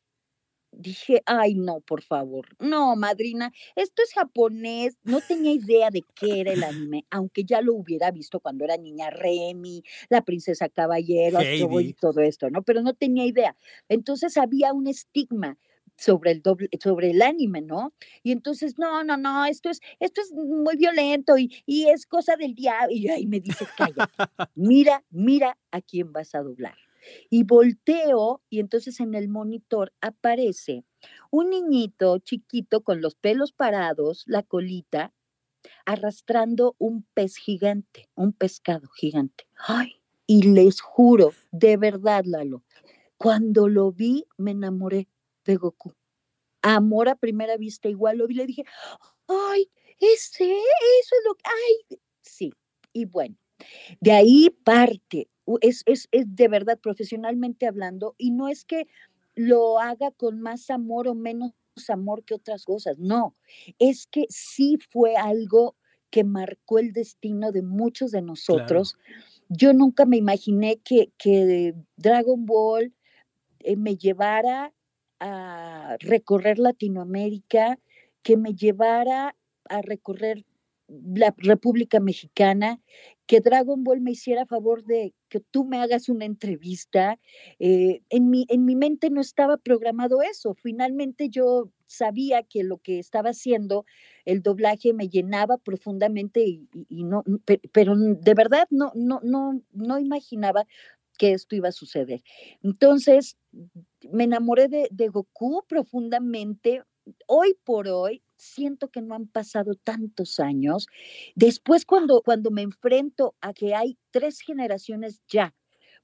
dije, 0.77 1.21
ay, 1.25 1.55
no, 1.55 1.79
por 1.81 2.01
favor, 2.01 2.47
no, 2.59 2.95
madrina, 2.95 3.51
esto 3.75 4.01
es 4.03 4.13
japonés, 4.13 4.97
no 5.03 5.21
tenía 5.21 5.51
idea 5.51 5.89
de 5.89 6.03
qué 6.15 6.41
era 6.41 6.53
el 6.53 6.63
anime, 6.63 7.05
aunque 7.09 7.43
ya 7.43 7.61
lo 7.61 7.73
hubiera 7.73 8.11
visto 8.11 8.39
cuando 8.39 8.65
era 8.65 8.77
niña 8.77 9.09
Remy, 9.09 9.83
la 10.09 10.21
princesa 10.21 10.69
caballero, 10.69 11.39
y 11.41 11.93
todo 11.93 12.21
esto, 12.21 12.49
¿no? 12.49 12.63
Pero 12.63 12.81
no 12.81 12.93
tenía 12.93 13.25
idea. 13.25 13.55
Entonces 13.89 14.37
había 14.37 14.73
un 14.73 14.87
estigma 14.87 15.57
sobre 15.97 16.31
el 16.31 16.41
doble, 16.41 16.69
sobre 16.81 17.11
el 17.11 17.21
anime, 17.21 17.61
¿no? 17.61 17.93
Y 18.23 18.31
entonces, 18.31 18.77
no, 18.77 19.03
no, 19.03 19.17
no, 19.17 19.45
esto 19.45 19.69
es, 19.69 19.79
esto 19.99 20.21
es 20.21 20.31
muy 20.33 20.75
violento 20.75 21.37
y, 21.37 21.51
y 21.65 21.87
es 21.87 22.05
cosa 22.05 22.35
del 22.35 22.53
diablo. 22.53 22.93
Y 22.93 23.07
ahí 23.09 23.27
me 23.27 23.39
dice, 23.39 23.65
calla, 23.77 24.09
mira, 24.55 25.03
mira 25.09 25.57
a 25.71 25.81
quién 25.81 26.11
vas 26.11 26.35
a 26.35 26.41
doblar. 26.41 26.75
Y 27.29 27.43
volteo 27.43 28.41
y 28.49 28.59
entonces 28.59 28.99
en 28.99 29.15
el 29.15 29.27
monitor 29.27 29.93
aparece 30.01 30.83
un 31.31 31.49
niñito 31.49 32.19
chiquito 32.19 32.81
con 32.81 33.01
los 33.01 33.15
pelos 33.15 33.51
parados, 33.51 34.23
la 34.27 34.43
colita, 34.43 35.13
arrastrando 35.85 36.75
un 36.77 37.05
pez 37.13 37.37
gigante, 37.37 38.09
un 38.15 38.33
pescado 38.33 38.87
gigante. 38.89 39.47
Ay, 39.67 40.01
y 40.27 40.43
les 40.53 40.81
juro, 40.81 41.31
de 41.51 41.77
verdad, 41.77 42.23
Lalo, 42.25 42.63
cuando 43.17 43.67
lo 43.67 43.91
vi 43.91 44.25
me 44.37 44.51
enamoré 44.51 45.07
de 45.45 45.55
Goku. 45.55 45.93
Amor 46.61 47.09
a 47.09 47.15
primera 47.15 47.57
vista, 47.57 47.89
igual 47.89 48.17
lo 48.17 48.27
vi, 48.27 48.35
le 48.35 48.47
dije, 48.47 48.65
ay, 49.27 49.69
ese, 49.99 50.45
eso 50.45 51.15
es 51.15 51.25
lo 51.25 51.35
que, 51.35 51.43
ay, 51.45 51.99
sí. 52.21 52.53
Y 52.91 53.05
bueno, 53.05 53.35
de 53.99 54.11
ahí 54.11 54.49
parte 54.63 55.29
es, 55.61 55.83
es, 55.85 56.07
es 56.11 56.35
de 56.35 56.47
verdad 56.47 56.79
profesionalmente 56.79 57.67
hablando 57.67 58.15
y 58.17 58.31
no 58.31 58.47
es 58.47 58.65
que 58.65 58.87
lo 59.35 59.79
haga 59.79 60.11
con 60.11 60.41
más 60.41 60.69
amor 60.69 61.07
o 61.07 61.15
menos 61.15 61.53
amor 61.89 62.23
que 62.23 62.35
otras 62.35 62.63
cosas, 62.63 62.97
no, 62.99 63.35
es 63.79 64.07
que 64.07 64.25
sí 64.29 64.77
fue 64.91 65.17
algo 65.17 65.75
que 66.09 66.23
marcó 66.23 66.79
el 66.79 66.93
destino 66.93 67.51
de 67.51 67.61
muchos 67.61 68.11
de 68.11 68.21
nosotros. 68.21 68.95
Yo 69.49 69.73
nunca 69.73 70.05
me 70.05 70.15
imaginé 70.15 70.77
que, 70.77 71.11
que 71.17 71.75
Dragon 71.97 72.45
Ball 72.45 72.93
eh, 73.59 73.75
me 73.75 73.97
llevara 73.97 74.73
a 75.19 75.97
recorrer 75.99 76.59
Latinoamérica, 76.59 77.79
que 78.23 78.37
me 78.37 78.53
llevara 78.53 79.35
a 79.67 79.81
recorrer 79.81 80.45
la 80.87 81.33
República 81.37 81.99
Mexicana, 81.99 82.79
que 83.25 83.39
Dragon 83.39 83.83
Ball 83.83 84.01
me 84.01 84.11
hiciera 84.11 84.45
favor 84.45 84.83
de 84.83 85.13
que 85.29 85.39
tú 85.39 85.65
me 85.65 85.77
hagas 85.77 86.09
una 86.09 86.25
entrevista. 86.25 87.19
Eh, 87.59 88.01
en, 88.09 88.29
mi, 88.29 88.45
en 88.49 88.65
mi 88.65 88.75
mente 88.75 89.09
no 89.09 89.21
estaba 89.21 89.57
programado 89.57 90.21
eso. 90.21 90.53
Finalmente 90.53 91.29
yo 91.29 91.71
sabía 91.87 92.43
que 92.43 92.63
lo 92.63 92.77
que 92.77 92.99
estaba 92.99 93.31
haciendo, 93.31 93.85
el 94.25 94.41
doblaje 94.41 94.93
me 94.93 95.09
llenaba 95.09 95.57
profundamente 95.57 96.41
y, 96.45 96.67
no, 97.03 97.23
pero 97.71 97.95
de 97.95 98.33
verdad 98.33 98.67
no, 98.69 98.91
no, 98.95 99.19
no, 99.23 99.61
no 99.71 99.99
imaginaba 99.99 100.65
que 101.17 101.31
esto 101.31 101.55
iba 101.55 101.69
a 101.69 101.73
suceder. 101.73 102.21
Entonces, 102.61 103.37
me 104.11 104.25
enamoré 104.25 104.67
de, 104.67 104.87
de 104.91 105.07
Goku 105.07 105.63
profundamente. 105.67 106.83
Hoy 107.27 107.55
por 107.63 107.87
hoy, 107.87 108.21
siento 108.37 108.89
que 108.89 109.01
no 109.01 109.15
han 109.15 109.27
pasado 109.27 109.75
tantos 109.75 110.39
años. 110.39 110.87
Después 111.35 111.85
cuando, 111.85 112.21
cuando 112.21 112.51
me 112.51 112.61
enfrento 112.61 113.35
a 113.41 113.53
que 113.53 113.75
hay 113.75 113.97
tres 114.11 114.39
generaciones 114.41 115.21
ya, 115.27 115.55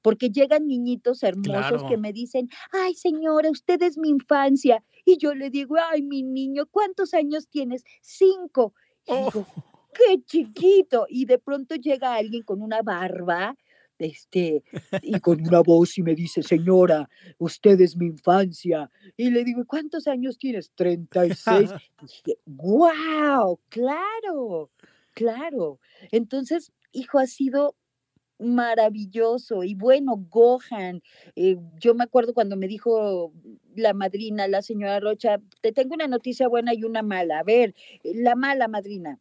porque 0.01 0.29
llegan 0.29 0.67
niñitos 0.67 1.23
hermosos 1.23 1.83
que 1.83 1.97
me 1.97 2.11
dicen, 2.11 2.49
ay 2.71 2.95
señora, 2.95 3.51
usted 3.51 3.81
es 3.83 3.97
mi 3.97 4.09
infancia. 4.09 4.83
Y 5.05 5.17
yo 5.17 5.33
le 5.35 5.49
digo, 5.49 5.75
ay 5.91 6.01
mi 6.01 6.23
niño, 6.23 6.65
¿cuántos 6.69 7.13
años 7.13 7.47
tienes? 7.49 7.83
Cinco. 8.01 8.73
Y 9.05 9.15
digo, 9.15 9.45
oh. 9.55 9.63
qué 9.93 10.23
chiquito. 10.25 11.05
Y 11.07 11.25
de 11.25 11.37
pronto 11.37 11.75
llega 11.75 12.15
alguien 12.15 12.43
con 12.43 12.61
una 12.61 12.81
barba 12.81 13.55
este, 14.01 14.63
y 15.03 15.19
con 15.19 15.39
una 15.41 15.61
voz 15.61 15.97
y 15.97 16.03
me 16.03 16.15
dice, 16.15 16.41
señora, 16.41 17.07
usted 17.37 17.79
es 17.81 17.95
mi 17.95 18.07
infancia. 18.07 18.89
Y 19.15 19.29
le 19.29 19.43
digo, 19.43 19.63
¿cuántos 19.65 20.07
años 20.07 20.37
tienes? 20.37 20.71
36. 20.75 21.69
Y 22.01 22.05
dije, 22.05 22.39
wow, 22.45 23.59
claro, 23.69 24.71
claro. 25.13 25.79
Entonces, 26.11 26.71
hijo, 26.91 27.19
ha 27.19 27.27
sido 27.27 27.75
maravilloso. 28.39 29.63
Y 29.63 29.75
bueno, 29.75 30.15
Gohan, 30.29 31.03
eh, 31.35 31.57
yo 31.79 31.93
me 31.93 32.03
acuerdo 32.03 32.33
cuando 32.33 32.55
me 32.55 32.67
dijo 32.67 33.31
la 33.75 33.93
madrina, 33.93 34.47
la 34.47 34.63
señora 34.63 34.99
Rocha, 34.99 35.39
te 35.61 35.71
tengo 35.71 35.93
una 35.93 36.07
noticia 36.07 36.47
buena 36.47 36.73
y 36.73 36.83
una 36.83 37.03
mala. 37.03 37.39
A 37.39 37.43
ver, 37.43 37.75
la 38.03 38.35
mala 38.35 38.67
madrina 38.67 39.19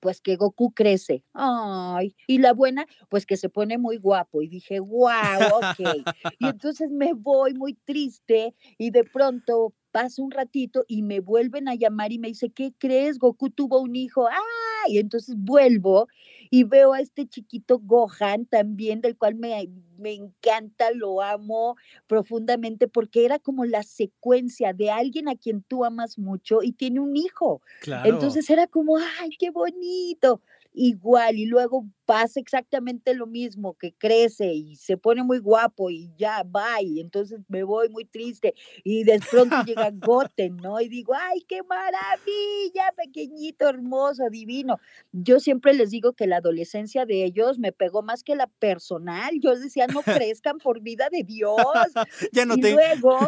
pues 0.00 0.20
que 0.20 0.36
Goku 0.36 0.72
crece. 0.72 1.24
Ay, 1.32 2.14
y 2.26 2.38
la 2.38 2.52
buena, 2.52 2.86
pues 3.08 3.26
que 3.26 3.36
se 3.36 3.48
pone 3.48 3.78
muy 3.78 3.96
guapo. 3.98 4.42
Y 4.42 4.48
dije, 4.48 4.80
wow, 4.80 5.10
ok. 5.54 6.04
y 6.38 6.46
entonces 6.48 6.90
me 6.90 7.12
voy 7.14 7.54
muy 7.54 7.74
triste 7.74 8.54
y 8.78 8.90
de 8.90 9.04
pronto 9.04 9.74
pasa 9.90 10.22
un 10.22 10.30
ratito 10.30 10.84
y 10.88 11.02
me 11.02 11.20
vuelven 11.20 11.68
a 11.68 11.74
llamar 11.74 12.12
y 12.12 12.18
me 12.18 12.28
dice, 12.28 12.50
¿qué 12.50 12.72
crees? 12.78 13.18
Goku 13.18 13.50
tuvo 13.50 13.80
un 13.80 13.96
hijo. 13.96 14.26
Ah, 14.26 14.88
y 14.88 14.98
entonces 14.98 15.34
vuelvo 15.38 16.08
y 16.50 16.64
veo 16.64 16.92
a 16.92 17.00
este 17.00 17.26
chiquito 17.26 17.78
Gohan 17.78 18.46
también, 18.46 19.00
del 19.00 19.16
cual 19.16 19.34
me, 19.34 19.68
me 19.98 20.12
encanta, 20.12 20.90
lo 20.92 21.22
amo 21.22 21.76
profundamente, 22.06 22.88
porque 22.88 23.24
era 23.24 23.38
como 23.38 23.64
la 23.64 23.82
secuencia 23.82 24.72
de 24.72 24.90
alguien 24.90 25.28
a 25.28 25.36
quien 25.36 25.62
tú 25.62 25.84
amas 25.84 26.18
mucho 26.18 26.62
y 26.62 26.72
tiene 26.72 27.00
un 27.00 27.16
hijo. 27.16 27.62
Claro. 27.80 28.08
Entonces 28.08 28.48
era 28.50 28.66
como, 28.66 28.98
ay, 28.98 29.30
qué 29.38 29.50
bonito 29.50 30.40
igual 30.78 31.38
y 31.38 31.46
luego 31.46 31.86
pasa 32.04 32.38
exactamente 32.38 33.14
lo 33.14 33.26
mismo, 33.26 33.74
que 33.78 33.94
crece 33.94 34.52
y 34.52 34.76
se 34.76 34.98
pone 34.98 35.22
muy 35.24 35.38
guapo 35.38 35.88
y 35.90 36.12
ya 36.18 36.42
va 36.44 36.82
y 36.82 37.00
entonces 37.00 37.40
me 37.48 37.64
voy 37.64 37.88
muy 37.88 38.04
triste 38.04 38.54
y 38.84 39.02
de 39.04 39.18
pronto 39.30 39.56
llega 39.64 39.90
Goten, 39.94 40.58
¿no? 40.58 40.78
Y 40.80 40.88
digo, 40.88 41.14
ay, 41.18 41.40
qué 41.48 41.62
maravilla, 41.62 42.92
pequeñito, 42.94 43.68
hermoso, 43.68 44.28
divino. 44.30 44.78
Yo 45.12 45.40
siempre 45.40 45.72
les 45.72 45.90
digo 45.90 46.12
que 46.12 46.26
la 46.26 46.36
adolescencia 46.36 47.06
de 47.06 47.24
ellos 47.24 47.58
me 47.58 47.72
pegó 47.72 48.02
más 48.02 48.22
que 48.22 48.36
la 48.36 48.46
personal. 48.46 49.30
Yo 49.40 49.58
decía, 49.58 49.86
no 49.86 50.02
crezcan 50.30 50.58
por 50.58 50.82
vida 50.82 51.08
de 51.10 51.22
Dios. 51.24 51.56
ya 52.32 52.44
no 52.44 52.54
y 52.56 52.60
te... 52.60 52.72
luego... 52.72 53.18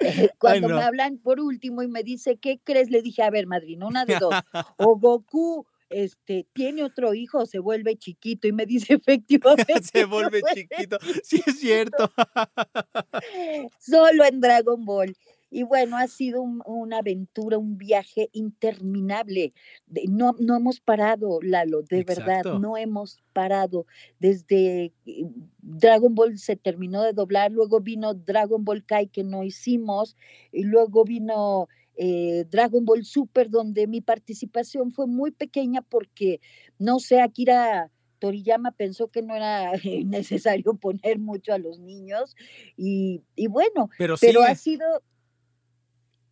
eh, 0.00 0.28
Cuando 0.38 0.68
no. 0.68 0.76
me 0.76 0.82
hablan 0.82 1.16
por 1.16 1.40
último 1.40 1.82
y 1.82 1.88
me 1.88 2.02
dice, 2.02 2.36
¿qué 2.36 2.60
crees? 2.62 2.90
Le 2.90 3.00
dije, 3.00 3.22
a 3.22 3.30
ver, 3.30 3.46
madrina, 3.46 3.86
una 3.86 4.04
de 4.04 4.18
dos. 4.18 4.34
O 4.76 4.96
Goku 4.98 5.66
este, 6.02 6.46
tiene 6.52 6.82
otro 6.82 7.14
hijo 7.14 7.46
se 7.46 7.58
vuelve 7.58 7.96
chiquito 7.96 8.48
y 8.48 8.52
me 8.52 8.66
dice 8.66 8.94
efectivamente. 9.02 9.74
Se 9.82 10.04
vuelve 10.04 10.42
chiquito. 10.54 10.98
Sí, 11.22 11.40
es 11.46 11.58
cierto. 11.60 12.10
Solo 13.78 14.24
en 14.24 14.40
Dragon 14.40 14.84
Ball. 14.84 15.16
Y 15.50 15.62
bueno, 15.62 15.96
ha 15.96 16.08
sido 16.08 16.42
un- 16.42 16.62
una 16.66 16.98
aventura, 16.98 17.58
un 17.58 17.78
viaje 17.78 18.28
interminable. 18.32 19.52
De- 19.86 20.06
No, 20.08 20.34
no 20.40 20.56
hemos 20.56 20.80
parado, 20.80 21.38
Lalo, 21.42 21.82
de 21.82 22.02
verdad, 22.02 22.42
no 22.58 22.76
hemos 22.76 23.18
parado. 23.32 23.86
Desde 24.18 24.92
eh, 25.06 25.24
Dragon 25.62 26.12
Ball 26.16 26.38
se 26.38 26.56
terminó 26.56 27.02
de 27.02 27.12
doblar, 27.12 27.52
luego 27.52 27.80
vino 27.80 28.14
Dragon 28.14 28.64
Ball 28.64 28.84
Kai 28.84 29.06
que 29.06 29.22
no 29.22 29.44
hicimos, 29.44 30.16
y 30.50 30.64
luego 30.64 31.04
vino 31.04 31.68
eh, 31.96 32.44
Dragon 32.50 32.84
Ball 32.84 33.04
Super, 33.04 33.50
donde 33.50 33.86
mi 33.86 34.00
participación 34.00 34.92
fue 34.92 35.06
muy 35.06 35.30
pequeña 35.30 35.82
porque, 35.82 36.40
no 36.78 36.98
sé, 36.98 37.20
Akira 37.20 37.90
Toriyama 38.18 38.72
pensó 38.72 39.08
que 39.08 39.22
no 39.22 39.34
era 39.34 39.72
necesario 40.04 40.74
poner 40.74 41.18
mucho 41.18 41.52
a 41.52 41.58
los 41.58 41.78
niños 41.78 42.36
y, 42.76 43.22
y 43.36 43.46
bueno, 43.48 43.90
Pero 43.98 44.16
pero 44.20 44.40
sigue. 44.40 44.52
ha 44.52 44.54
sido 44.54 45.02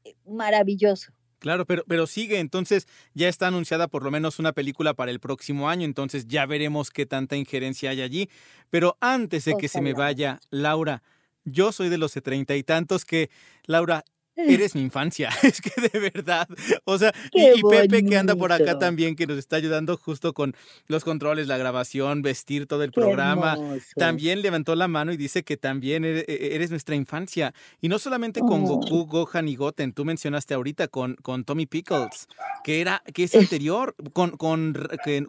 eh, 0.04 0.14
maravilloso. 0.26 1.12
Claro, 1.38 1.66
pero, 1.66 1.82
pero 1.88 2.06
sigue, 2.06 2.38
entonces 2.38 2.86
ya 3.14 3.28
está 3.28 3.48
anunciada 3.48 3.88
por 3.88 4.04
lo 4.04 4.12
menos 4.12 4.38
una 4.38 4.52
película 4.52 4.94
para 4.94 5.10
el 5.10 5.18
próximo 5.18 5.68
año, 5.68 5.84
entonces 5.84 6.28
ya 6.28 6.46
veremos 6.46 6.90
qué 6.90 7.04
tanta 7.04 7.36
injerencia 7.36 7.90
hay 7.90 8.00
allí. 8.00 8.30
Pero 8.70 8.96
antes 9.00 9.44
de 9.44 9.56
que 9.56 9.66
se 9.66 9.80
me 9.80 9.92
vaya, 9.92 10.38
Laura, 10.50 11.02
yo 11.44 11.72
soy 11.72 11.88
de 11.88 11.98
los 11.98 12.14
de 12.14 12.20
treinta 12.20 12.54
y 12.54 12.62
tantos 12.62 13.04
que, 13.04 13.28
Laura, 13.66 14.04
eres 14.48 14.74
mi 14.74 14.80
infancia, 14.82 15.30
es 15.42 15.60
que 15.60 15.72
de 15.88 15.98
verdad, 15.98 16.46
o 16.84 16.98
sea, 16.98 17.12
y, 17.32 17.40
Qué 17.42 17.54
y 17.56 17.62
Pepe 17.62 18.04
que 18.04 18.16
anda 18.16 18.34
por 18.36 18.52
acá 18.52 18.78
también, 18.78 19.16
que 19.16 19.26
nos 19.26 19.38
está 19.38 19.56
ayudando 19.56 19.96
justo 19.96 20.32
con 20.32 20.54
los 20.86 21.04
controles, 21.04 21.46
la 21.46 21.56
grabación, 21.58 22.22
vestir 22.22 22.66
todo 22.66 22.82
el 22.82 22.90
Qué 22.90 23.00
programa, 23.00 23.52
hermoso. 23.54 23.86
también 23.96 24.42
levantó 24.42 24.74
la 24.74 24.88
mano 24.88 25.12
y 25.12 25.16
dice 25.16 25.42
que 25.42 25.56
también 25.56 26.04
e- 26.04 26.24
eres 26.28 26.70
nuestra 26.70 26.94
infancia. 26.94 27.54
Y 27.80 27.88
no 27.88 27.98
solamente 27.98 28.40
con 28.40 28.62
Oh. 28.64 28.78
Goku, 28.78 29.06
Gohan 29.06 29.48
y 29.48 29.56
Goten, 29.56 29.92
tú 29.92 30.04
mencionaste 30.04 30.54
ahorita 30.54 30.88
con, 30.88 31.16
con 31.16 31.44
Tommy 31.44 31.66
Pickles, 31.66 32.28
que 32.64 32.80
era, 32.80 33.02
que 33.12 33.24
es 33.24 33.34
anterior, 33.34 33.94
con, 34.12 34.36
con, 34.36 34.74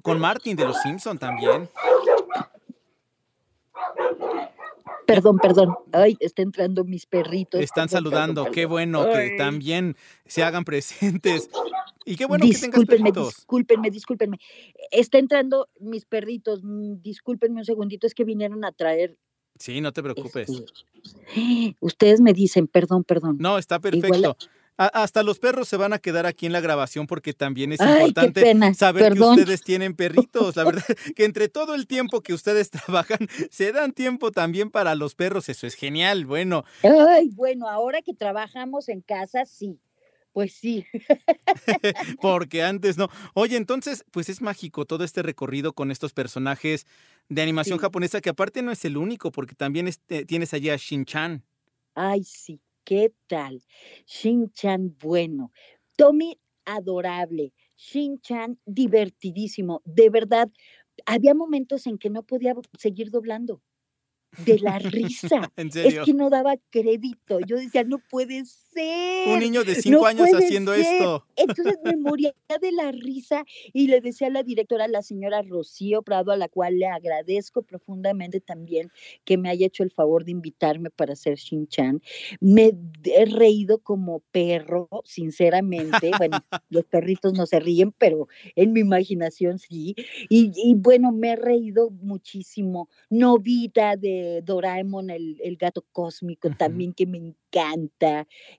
con 0.01 0.19
Martin 0.19 0.55
de 0.55 0.65
los 0.65 0.81
Simpson 0.81 1.17
también. 1.17 1.69
Perdón, 5.05 5.37
perdón. 5.37 5.75
Ay, 5.91 6.17
está 6.19 6.41
entrando 6.41 6.83
mis 6.83 7.05
perritos. 7.05 7.61
Están 7.61 7.87
Perdón, 7.87 8.03
saludando, 8.03 8.43
perdón, 8.43 8.53
qué 8.55 8.65
bueno 8.65 9.05
que 9.05 9.17
Ay. 9.17 9.37
también 9.37 9.95
se 10.25 10.43
hagan 10.43 10.63
presentes. 10.65 11.49
Y 12.05 12.15
qué 12.15 12.25
bueno 12.25 12.45
que 12.45 12.53
tengas 12.57 12.85
perritos. 12.85 13.35
discúlpenme, 13.35 13.89
discúlpenme. 13.89 14.37
Está 14.91 15.17
entrando 15.19 15.69
mis 15.79 16.05
perritos. 16.05 16.61
mm, 16.63 17.01
Discúlpenme 17.01 17.59
un 17.59 17.65
segundito, 17.65 18.07
es 18.07 18.13
que 18.13 18.23
vinieron 18.23 18.63
a 18.65 18.71
traer. 18.71 19.17
Sí, 19.59 19.81
no 19.81 19.91
te 19.93 20.01
preocupes. 20.03 20.49
este, 20.49 21.75
Ustedes 21.79 22.21
me 22.21 22.33
dicen, 22.33 22.67
perdón, 22.67 23.03
perdón. 23.03 23.37
No, 23.39 23.57
está 23.57 23.75
Igual 23.75 24.01
perfecto. 24.01 24.37
A- 24.77 24.87
hasta 25.03 25.21
los 25.23 25.39
perros 25.39 25.67
se 25.67 25.77
van 25.77 25.93
a 25.93 25.99
quedar 25.99 26.25
aquí 26.25 26.45
en 26.47 26.51
la 26.51 26.59
grabación 26.59 27.05
porque 27.05 27.33
también 27.33 27.71
es 27.73 27.79
Ay, 27.81 27.93
importante 28.01 28.73
saber 28.73 29.03
perdón. 29.03 29.35
que 29.35 29.41
ustedes 29.41 29.61
tienen 29.61 29.95
perritos. 29.95 30.55
La 30.55 30.63
verdad 30.63 30.83
que 31.15 31.25
entre 31.25 31.47
todo 31.49 31.75
el 31.75 31.85
tiempo 31.87 32.21
que 32.21 32.33
ustedes 32.33 32.69
trabajan, 32.71 33.27
se 33.51 33.71
dan 33.71 33.91
tiempo 33.91 34.31
también 34.31 34.71
para 34.71 34.95
los 34.95 35.13
perros. 35.15 35.47
Eso 35.49 35.67
es 35.67 35.75
genial. 35.75 36.25
Bueno, 36.25 36.63
Ay, 36.83 37.29
bueno, 37.33 37.67
ahora 37.69 38.01
que 38.01 38.13
trabajamos 38.13 38.89
en 38.89 39.01
casa, 39.01 39.45
sí. 39.45 39.79
Pues 40.33 40.53
sí. 40.53 40.83
porque 42.21 42.63
antes 42.63 42.97
no. 42.97 43.09
Oye, 43.35 43.57
entonces, 43.57 44.03
pues 44.11 44.29
es 44.29 44.41
mágico 44.41 44.85
todo 44.85 45.03
este 45.03 45.21
recorrido 45.21 45.73
con 45.73 45.91
estos 45.91 46.13
personajes 46.13 46.87
de 47.29 47.41
animación 47.43 47.77
Sí. 47.77 47.81
japonesa, 47.83 48.21
que 48.21 48.29
aparte 48.29 48.61
no 48.63 48.71
es 48.71 48.83
el 48.85 48.97
único, 48.97 49.31
porque 49.31 49.53
también 49.55 49.87
este, 49.87 50.25
tienes 50.25 50.53
allí 50.55 50.69
a 50.71 50.75
Shin-Chan. 50.75 51.43
Ay, 51.95 52.23
sí, 52.23 52.59
¿qué 52.83 53.13
tal? 53.27 53.63
Shin-Chan, 54.05 54.97
bueno. 54.99 55.51
Tommy, 55.95 56.39
adorable. 56.65 57.53
Shin-Chan, 57.77 58.59
divertidísimo. 58.65 59.81
De 59.85 60.09
verdad, 60.09 60.49
había 61.05 61.33
momentos 61.33 61.87
en 61.87 61.97
que 61.97 62.09
no 62.09 62.23
podía 62.23 62.53
seguir 62.77 63.09
doblando. 63.09 63.61
De 64.45 64.59
la 64.59 64.79
risa. 64.79 65.51
En 65.55 65.67
Es 65.67 65.99
que 66.05 66.13
no 66.13 66.29
daba 66.29 66.55
crédito. 66.71 67.39
Yo 67.47 67.57
decía, 67.57 67.83
no 67.83 67.99
puede 67.99 68.43
ser. 68.73 69.29
Un 69.29 69.39
niño 69.39 69.63
de 69.63 69.75
cinco 69.75 70.01
no 70.01 70.05
años 70.05 70.29
haciendo 70.33 70.73
ser". 70.73 70.81
esto. 70.81 71.25
Entonces 71.35 71.77
me 71.83 71.95
moría 71.97 72.33
de 72.61 72.71
la 72.71 72.91
risa 72.91 73.43
y 73.73 73.87
le 73.87 74.01
decía 74.01 74.27
a 74.27 74.29
la 74.31 74.43
directora, 74.43 74.87
la 74.87 75.01
señora 75.01 75.41
Rocío 75.41 76.01
Prado, 76.01 76.31
a 76.31 76.37
la 76.37 76.47
cual 76.49 76.79
le 76.79 76.87
agradezco 76.87 77.63
profundamente 77.63 78.39
también 78.39 78.91
que 79.25 79.37
me 79.37 79.49
haya 79.49 79.65
hecho 79.67 79.83
el 79.83 79.91
favor 79.91 80.25
de 80.25 80.31
invitarme 80.31 80.89
para 80.89 81.13
hacer 81.13 81.35
Shin-Chan. 81.37 82.01
Me 82.39 82.73
he 83.05 83.25
reído 83.25 83.79
como 83.79 84.19
perro, 84.31 84.89
sinceramente. 85.05 86.11
Bueno, 86.23 86.39
los 86.69 86.85
perritos 86.85 87.33
no 87.33 87.45
se 87.45 87.59
ríen, 87.59 87.91
pero 87.91 88.27
en 88.55 88.71
mi 88.73 88.79
imaginación 88.81 89.59
sí. 89.59 89.95
Y, 90.29 90.51
y 90.55 90.75
bueno, 90.75 91.11
me 91.11 91.31
he 91.31 91.35
reído 91.35 91.89
muchísimo. 91.89 92.87
Novita 93.09 93.95
de 93.97 94.41
Doraemon, 94.43 95.09
el, 95.09 95.37
el 95.43 95.57
gato 95.57 95.85
cósmico, 95.91 96.49
también 96.51 96.93
que 96.93 97.05
me 97.05 97.17
encanta. 97.17 97.42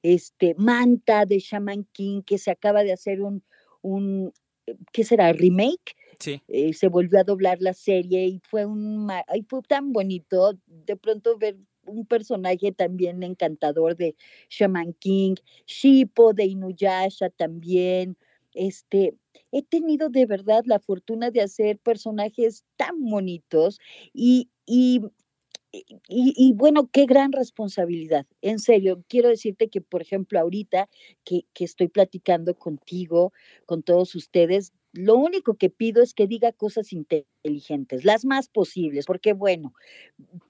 Este, 0.03 0.55
Manta 0.57 1.27
de 1.27 1.39
Shaman 1.39 1.85
King, 1.93 2.23
que 2.23 2.39
se 2.39 2.51
acaba 2.51 2.83
de 2.85 2.93
hacer 2.93 3.23
un, 3.23 3.43
un 3.83 4.33
¿qué 4.93 5.05
será? 5.05 5.33
¿Remake? 5.33 5.97
Sí. 6.19 6.41
Eh, 6.49 6.73
se 6.73 6.89
volvió 6.89 7.19
a 7.21 7.25
doblar 7.25 7.59
la 7.61 7.75
serie 7.75 8.27
y 8.27 8.41
fue 8.45 8.65
un 8.65 9.11
fue 9.49 9.63
tan 9.63 9.93
bonito 9.93 10.59
de 10.67 10.97
pronto 10.97 11.37
ver 11.37 11.57
un 11.87 12.07
personaje 12.07 12.73
también 12.73 13.23
encantador 13.23 13.97
de 13.97 14.17
Shaman 14.49 14.95
King, 14.95 15.35
Shippo 15.67 16.33
de 16.33 16.47
Inuyasha 16.47 17.29
también. 17.31 18.17
Este, 18.55 19.15
he 19.51 19.63
tenido 19.63 20.09
de 20.09 20.27
verdad 20.27 20.63
la 20.67 20.79
fortuna 20.79 21.31
de 21.31 21.43
hacer 21.43 21.79
personajes 21.79 22.65
tan 22.77 23.05
bonitos 23.05 23.81
y, 24.13 24.49
y 24.65 25.03
y, 26.09 26.33
y 26.37 26.53
bueno, 26.55 26.89
qué 26.93 27.07
gran 27.07 27.33
responsabilidad. 27.33 28.27
En 28.43 28.59
serio, 28.59 29.03
quiero 29.09 29.29
decirte 29.29 29.69
que, 29.69 29.81
por 29.81 30.03
ejemplo, 30.03 30.39
ahorita 30.41 30.89
que, 31.25 31.47
que 31.55 31.65
estoy 31.65 31.89
platicando 31.89 32.55
contigo, 32.59 33.33
con 33.67 33.83
todos 33.83 34.15
ustedes, 34.15 34.73
lo 34.93 35.17
único 35.17 35.55
que 35.57 35.71
pido 35.71 36.03
es 36.03 36.15
que 36.15 36.27
diga 36.29 36.53
cosas 36.53 36.93
inteligentes, 36.93 38.05
las 38.05 38.25
más 38.25 38.49
posibles, 38.49 39.07
porque 39.07 39.33
bueno, 39.33 39.75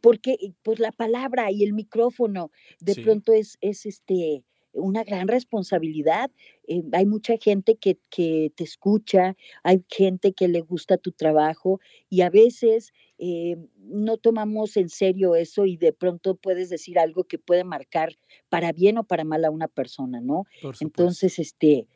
porque 0.01 0.37
pues 0.63 0.79
la 0.79 0.93
palabra 0.93 1.51
y 1.51 1.65
el 1.65 1.73
micrófono 1.73 2.51
de 2.81 2.95
Sí. 2.95 3.03
pronto 3.03 3.33
es, 3.33 3.59
es 3.61 3.87
este 3.87 4.45
una 4.75 5.05
gran 5.05 5.29
responsabilidad. 5.29 6.31
Eh, 6.67 6.83
hay 6.93 7.07
mucha 7.07 7.37
gente 7.39 7.77
que, 7.77 7.99
que 8.11 8.53
te 8.55 8.65
escucha, 8.65 9.37
hay 9.63 9.85
gente 9.89 10.33
que 10.33 10.49
le 10.49 10.61
gusta 10.61 10.97
tu 10.97 11.13
trabajo 11.13 11.81
y 12.11 12.21
a 12.23 12.31
veces 12.31 12.93
eh, 13.19 13.57
no 13.79 14.17
tomamos 14.17 14.77
en 14.77 14.89
serio 14.89 15.37
eso 15.37 15.67
y 15.67 15.77
de 15.77 15.93
pronto 15.93 16.35
puedes 16.35 16.69
decir 16.69 16.99
algo 16.99 17.25
que 17.25 17.39
puede 17.39 17.65
marcar 17.65 18.17
para 18.49 18.73
bien 18.73 18.99
o 18.99 19.05
para 19.05 19.25
mal 19.25 19.45
a 19.45 19.51
una 19.51 19.69
persona, 19.69 20.21
¿no? 20.21 20.45
Entonces, 20.81 21.39
este, 21.39 21.87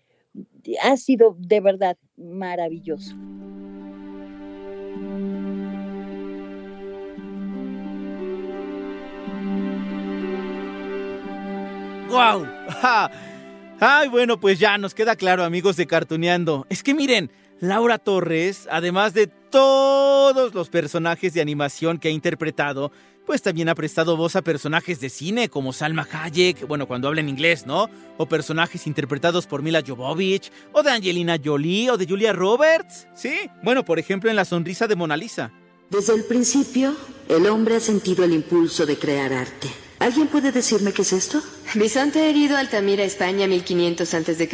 ha 0.83 0.97
sido 0.97 1.37
de 1.39 1.61
verdad 1.61 1.99
maravilloso. 2.17 3.17
¡Guau! 12.09 12.47
Ay, 13.81 14.09
bueno, 14.09 14.41
pues 14.41 14.59
ya 14.59 14.79
nos 14.79 14.95
queda 14.95 15.15
claro, 15.15 15.45
amigos 15.45 15.77
de 15.77 15.87
Cartuneando. 15.87 16.67
Es 16.69 16.83
que 16.83 16.95
miren, 16.95 17.31
Laura 17.61 17.99
Torres, 17.99 18.67
además 18.71 19.15
de 19.15 19.27
todos 19.27 20.55
los 20.55 20.69
personajes 20.69 21.35
de 21.35 21.41
animación 21.41 21.99
que 21.99 22.09
ha 22.09 22.11
interpretado, 22.11 22.91
pues 23.27 23.43
también 23.43 23.69
ha 23.69 23.75
prestado 23.75 24.17
voz 24.17 24.37
a 24.37 24.43
personajes 24.43 25.01
de 25.01 25.11
cine 25.11 25.49
como 25.51 25.75
Salma 25.75 26.09
Hayek, 26.11 26.67
bueno, 26.67 26.87
cuando 26.87 27.09
habla 27.09 27.21
en 27.21 27.29
inglés, 27.29 27.67
¿no? 27.67 27.91
O 28.17 28.27
personajes 28.27 28.87
interpretados 28.87 29.47
por 29.47 29.63
Mila 29.63 29.83
Jovovich, 29.87 30.51
o 30.73 30.83
de 30.83 30.91
Angelina 30.91 31.37
Jolie, 31.43 31.91
o 31.91 31.99
de 31.99 32.07
Julia 32.07 32.33
Roberts. 32.33 33.07
Sí, 33.15 33.35
bueno, 33.63 33.85
por 33.85 33.99
ejemplo 33.99 34.31
en 34.31 34.37
La 34.37 34.47
sonrisa 34.47 34.87
de 34.87 34.97
Mona 34.97 35.17
Lisa. 35.17 35.53
Desde 35.91 36.15
el 36.15 36.25
principio, 36.25 36.97
el 37.29 37.47
hombre 37.47 37.77
ha 37.77 37.81
sentido 37.81 38.25
el 38.25 38.33
impulso 38.33 38.87
de 38.87 38.99
crear 38.99 39.33
arte. 39.33 39.69
¿Alguien 39.99 40.29
puede 40.29 40.53
decirme 40.53 40.93
qué 40.93 41.03
es 41.03 41.13
esto? 41.13 41.43
Bisonte 41.75 42.31
herido 42.31 42.57
Altamira, 42.57 43.03
España, 43.03 43.49
1500 43.49 44.15
a.C. 44.15 44.49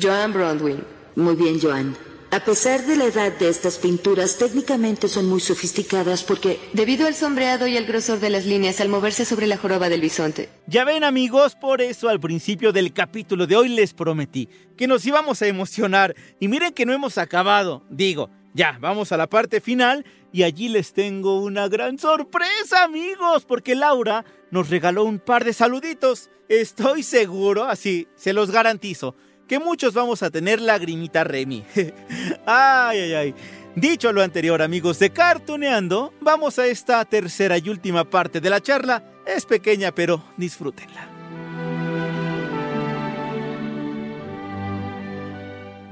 Joan 0.00 0.32
Bronwyn. 0.32 0.82
Muy 1.14 1.36
bien, 1.36 1.60
Joan. 1.60 1.94
A 2.30 2.40
pesar 2.40 2.86
de 2.86 2.96
la 2.96 3.04
edad 3.04 3.30
de 3.38 3.50
estas 3.50 3.76
pinturas, 3.76 4.38
técnicamente 4.38 5.08
son 5.08 5.28
muy 5.28 5.40
sofisticadas 5.40 6.22
porque... 6.22 6.58
Debido 6.72 7.06
al 7.06 7.14
sombreado 7.14 7.66
y 7.66 7.76
al 7.76 7.84
grosor 7.84 8.20
de 8.20 8.30
las 8.30 8.46
líneas 8.46 8.80
al 8.80 8.88
moverse 8.88 9.26
sobre 9.26 9.46
la 9.46 9.58
joroba 9.58 9.90
del 9.90 10.00
bisonte. 10.00 10.48
Ya 10.66 10.86
ven 10.86 11.04
amigos, 11.04 11.54
por 11.54 11.82
eso 11.82 12.08
al 12.08 12.20
principio 12.20 12.72
del 12.72 12.94
capítulo 12.94 13.46
de 13.46 13.56
hoy 13.56 13.68
les 13.68 13.92
prometí 13.92 14.48
que 14.78 14.86
nos 14.86 15.04
íbamos 15.04 15.42
a 15.42 15.46
emocionar. 15.46 16.16
Y 16.40 16.48
miren 16.48 16.72
que 16.72 16.86
no 16.86 16.94
hemos 16.94 17.18
acabado. 17.18 17.84
Digo, 17.90 18.30
ya, 18.54 18.78
vamos 18.80 19.12
a 19.12 19.18
la 19.18 19.28
parte 19.28 19.60
final 19.60 20.06
y 20.32 20.42
allí 20.42 20.68
les 20.68 20.92
tengo 20.92 21.40
una 21.40 21.68
gran 21.68 21.98
sorpresa 21.98 22.84
amigos, 22.84 23.44
porque 23.44 23.74
Laura 23.74 24.24
nos 24.50 24.70
regaló 24.70 25.04
un 25.04 25.18
par 25.18 25.44
de 25.44 25.52
saluditos. 25.52 26.30
Estoy 26.48 27.02
seguro, 27.02 27.64
así, 27.64 28.08
se 28.16 28.32
los 28.32 28.50
garantizo 28.50 29.14
que 29.52 29.58
muchos 29.58 29.92
vamos 29.92 30.22
a 30.22 30.30
tener 30.30 30.62
lagrimita 30.62 31.24
Remy. 31.24 31.62
ay, 32.46 32.98
ay, 32.98 33.12
ay. 33.12 33.34
Dicho 33.76 34.10
lo 34.10 34.22
anterior, 34.22 34.62
amigos 34.62 34.98
de 34.98 35.10
Cartuneando, 35.10 36.14
vamos 36.20 36.58
a 36.58 36.66
esta 36.66 37.04
tercera 37.04 37.58
y 37.58 37.68
última 37.68 38.08
parte 38.08 38.40
de 38.40 38.48
la 38.48 38.62
charla. 38.62 39.04
Es 39.26 39.44
pequeña, 39.44 39.92
pero 39.92 40.24
disfrútenla. 40.38 41.11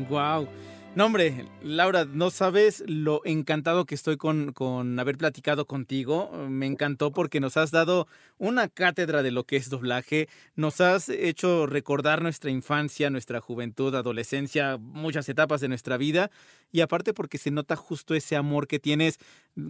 Wow. 0.08 0.48
No, 0.96 1.06
hombre, 1.06 1.46
Laura, 1.62 2.04
no 2.04 2.30
sabes 2.30 2.82
lo 2.84 3.22
encantado 3.24 3.86
que 3.86 3.94
estoy 3.94 4.16
con, 4.16 4.52
con, 4.52 4.98
haber 4.98 5.16
platicado 5.16 5.64
contigo. 5.64 6.32
Me 6.48 6.66
encantó 6.66 7.12
porque 7.12 7.38
nos 7.38 7.56
has 7.56 7.70
dado 7.70 8.08
una 8.38 8.66
cátedra 8.66 9.22
de 9.22 9.30
lo 9.30 9.44
que 9.44 9.54
es 9.54 9.70
doblaje. 9.70 10.28
Nos 10.56 10.80
has 10.80 11.08
hecho 11.08 11.66
recordar 11.66 12.22
nuestra 12.22 12.50
infancia, 12.50 13.08
nuestra 13.08 13.40
juventud, 13.40 13.94
adolescencia, 13.94 14.78
muchas 14.78 15.28
etapas 15.28 15.60
de 15.60 15.68
nuestra 15.68 15.96
vida. 15.96 16.32
Y 16.72 16.80
aparte 16.80 17.14
porque 17.14 17.38
se 17.38 17.52
nota 17.52 17.76
justo 17.76 18.16
ese 18.16 18.34
amor 18.34 18.66
que 18.66 18.80
tienes, 18.80 19.18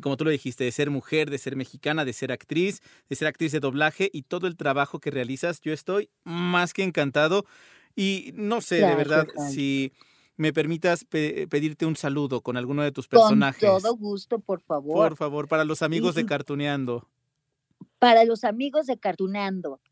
como 0.00 0.16
tú 0.16 0.24
lo 0.24 0.30
dijiste, 0.30 0.64
de 0.64 0.72
ser 0.72 0.88
mujer, 0.88 1.28
de 1.28 1.36
ser 1.36 1.54
mexicana, 1.54 2.06
de 2.06 2.14
ser 2.14 2.32
actriz, 2.32 2.80
de 3.10 3.16
ser 3.16 3.28
actriz 3.28 3.52
de 3.52 3.60
doblaje 3.60 4.08
y 4.10 4.22
todo 4.22 4.46
el 4.46 4.56
trabajo 4.56 5.00
que 5.00 5.10
realizas. 5.10 5.60
Yo 5.60 5.74
estoy 5.74 6.08
más 6.24 6.72
que 6.72 6.82
encantado. 6.82 7.44
Y 7.94 8.32
no 8.36 8.62
sé, 8.62 8.76
de 8.76 8.94
verdad, 8.94 9.26
si 9.50 9.92
me 10.40 10.54
permitas 10.54 11.04
pedirte 11.04 11.84
un 11.84 11.96
saludo 11.96 12.40
con 12.40 12.56
alguno 12.56 12.82
de 12.82 12.92
tus 12.92 13.06
personajes. 13.06 13.68
Con 13.68 13.82
todo 13.82 13.94
gusto, 13.94 14.38
por 14.38 14.62
favor. 14.62 15.10
Por 15.10 15.16
favor, 15.18 15.48
para 15.48 15.66
los 15.66 15.82
amigos 15.82 16.14
de 16.14 16.24
Cartuneando. 16.24 17.06
Para 17.98 18.24
los 18.24 18.42
amigos 18.44 18.86
de 18.86 18.98
Cartuneando. 18.98 19.82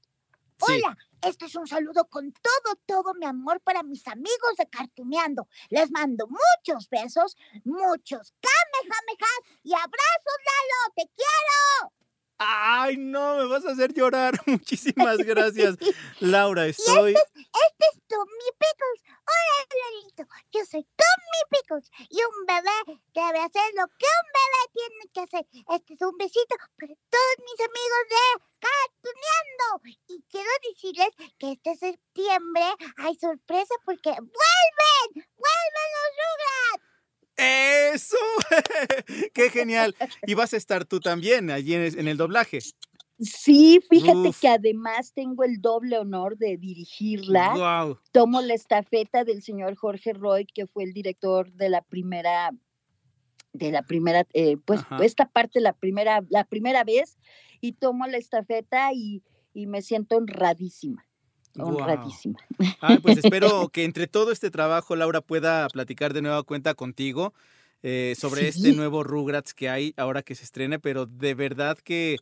Hola, 0.61 0.97
este 1.21 1.45
es 1.45 1.55
un 1.55 1.67
saludo 1.67 2.07
con 2.07 2.33
todo, 2.33 2.77
todo 2.87 3.13
mi 3.13 3.27
amor 3.27 3.61
para 3.61 3.83
mis 3.83 4.09
amigos 4.09 4.57
de 4.57 4.67
Cartuneando. 4.71 5.47
Les 5.69 5.91
mando 5.91 6.27
muchos 6.27 6.89
besos, 6.89 7.37
muchos 7.65 8.33
kamehamehas 8.41 9.61
y 9.63 9.75
abrazos, 9.75 10.39
Lalo. 10.49 10.95
¡Te 10.97 11.11
quiero! 11.15 11.93
Ay, 12.39 12.97
no, 12.97 13.37
me 13.37 13.47
vas 13.47 13.65
a 13.67 13.73
hacer 13.73 13.93
llorar. 13.93 14.35
Muchísimas 14.47 15.19
gracias, 15.27 15.77
Laura. 16.21 16.67
Estoy. 16.67 17.15
Este 17.15 17.41
es, 17.41 17.47
este 17.47 17.85
es 17.93 18.01
Tommy 18.07 18.51
Pickles. 18.59 19.03
Hola, 19.27 19.59
Lalito. 19.83 20.23
Yo 20.53 20.65
soy 20.65 20.87
Tommy 20.97 21.43
Pickles. 21.51 21.91
Y 22.09 22.19
un 22.23 22.47
bebé 22.47 23.01
debe 23.13 23.41
hacer 23.41 23.69
lo 23.75 23.87
que 23.99 24.07
un 24.07 24.29
bebé 24.39 24.63
tiene 24.73 25.05
que 25.13 25.21
hacer. 25.21 25.47
Este 25.75 25.95
es 25.95 26.01
un 26.01 26.17
besito 26.17 26.55
para 26.79 26.95
todos 27.11 27.37
mis 27.43 27.61
amigos 27.61 28.03
de 28.09 28.25
Cartuneando. 28.63 29.99
Y 30.07 30.23
quiero 30.31 30.51
decirles 30.63 31.11
que 31.39 31.53
este 31.53 31.75
septiembre 31.75 32.65
hay 32.99 33.15
sorpresa 33.17 33.75
porque 33.85 34.11
vuelven. 34.11 35.09
Vuelven 35.13 35.89
los 35.95 36.11
Rugrats. 36.19 36.88
¡Eso! 37.39 38.17
¡Qué 39.35 39.51
genial! 39.51 39.95
Y 40.27 40.35
vas 40.35 40.53
a 40.53 40.57
estar 40.57 40.85
tú 40.85 41.01
también 41.01 41.51
allí 41.51 41.75
en 41.75 42.09
el 42.09 42.17
doblaje. 42.17 42.59
Sí, 43.21 43.81
fíjate 43.91 44.31
que 44.41 44.49
además 44.49 45.13
tengo 45.13 45.43
el 45.43 45.61
doble 45.61 45.99
honor 45.99 46.37
de 46.37 46.57
dirigirla. 46.57 47.85
Wow. 47.85 47.99
Tomo 48.13 48.41
la 48.43 48.55
estafeta 48.55 49.25
del 49.25 49.43
señor 49.43 49.75
Jorge 49.75 50.13
Roy, 50.13 50.47
que 50.47 50.67
fue 50.67 50.85
el 50.85 50.93
director 50.93 51.53
de 51.53 51.69
la 51.69 51.83
primera, 51.83 52.51
de 53.53 53.73
la 53.73 53.83
primera, 53.83 54.25
eh, 54.35 54.57
pues 54.65 54.83
esta 55.01 55.29
parte 55.29 55.61
la 55.61 55.73
primera, 55.73 56.25
la 56.29 56.45
primera 56.45 56.85
vez, 56.85 57.19
y 57.61 57.73
tomo 57.73 58.07
la 58.07 58.19
estafeta 58.19 58.93
y, 58.93 59.25
y 59.53 59.67
me 59.67 59.83
siento 59.83 60.17
honradísima 60.17 61.08
honradísima. 61.61 62.39
pues 63.03 63.19
espero 63.19 63.69
que 63.73 63.85
entre 63.85 64.07
todo 64.07 64.33
este 64.33 64.51
trabajo 64.51 64.97
Laura 64.97 65.21
pueda 65.21 65.69
platicar 65.69 66.13
de 66.13 66.23
nueva 66.23 66.43
cuenta 66.43 66.75
contigo 66.75 67.35
eh, 67.83 68.15
sobre 68.19 68.49
este 68.49 68.73
nuevo 68.73 69.05
Rugrats 69.05 69.55
que 69.55 69.69
hay 69.69 69.95
ahora 69.97 70.23
que 70.23 70.35
se 70.35 70.45
estrene, 70.45 70.79
pero 70.81 71.07
de 71.07 71.35
verdad 71.35 71.79
que, 71.79 72.17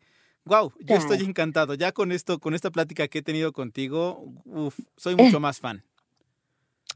wow, 0.44 0.72
yo 0.80 0.96
estoy 0.96 1.22
encantado. 1.22 1.74
Ya 1.74 1.92
con 1.92 2.12
esto, 2.12 2.38
con 2.38 2.54
esta 2.54 2.70
plática 2.70 3.08
que 3.08 3.18
he 3.18 3.22
tenido 3.22 3.52
contigo, 3.52 4.22
uf, 4.44 4.78
soy 4.96 5.16
mucho 5.16 5.40
más 5.40 5.58
fan. 5.58 5.82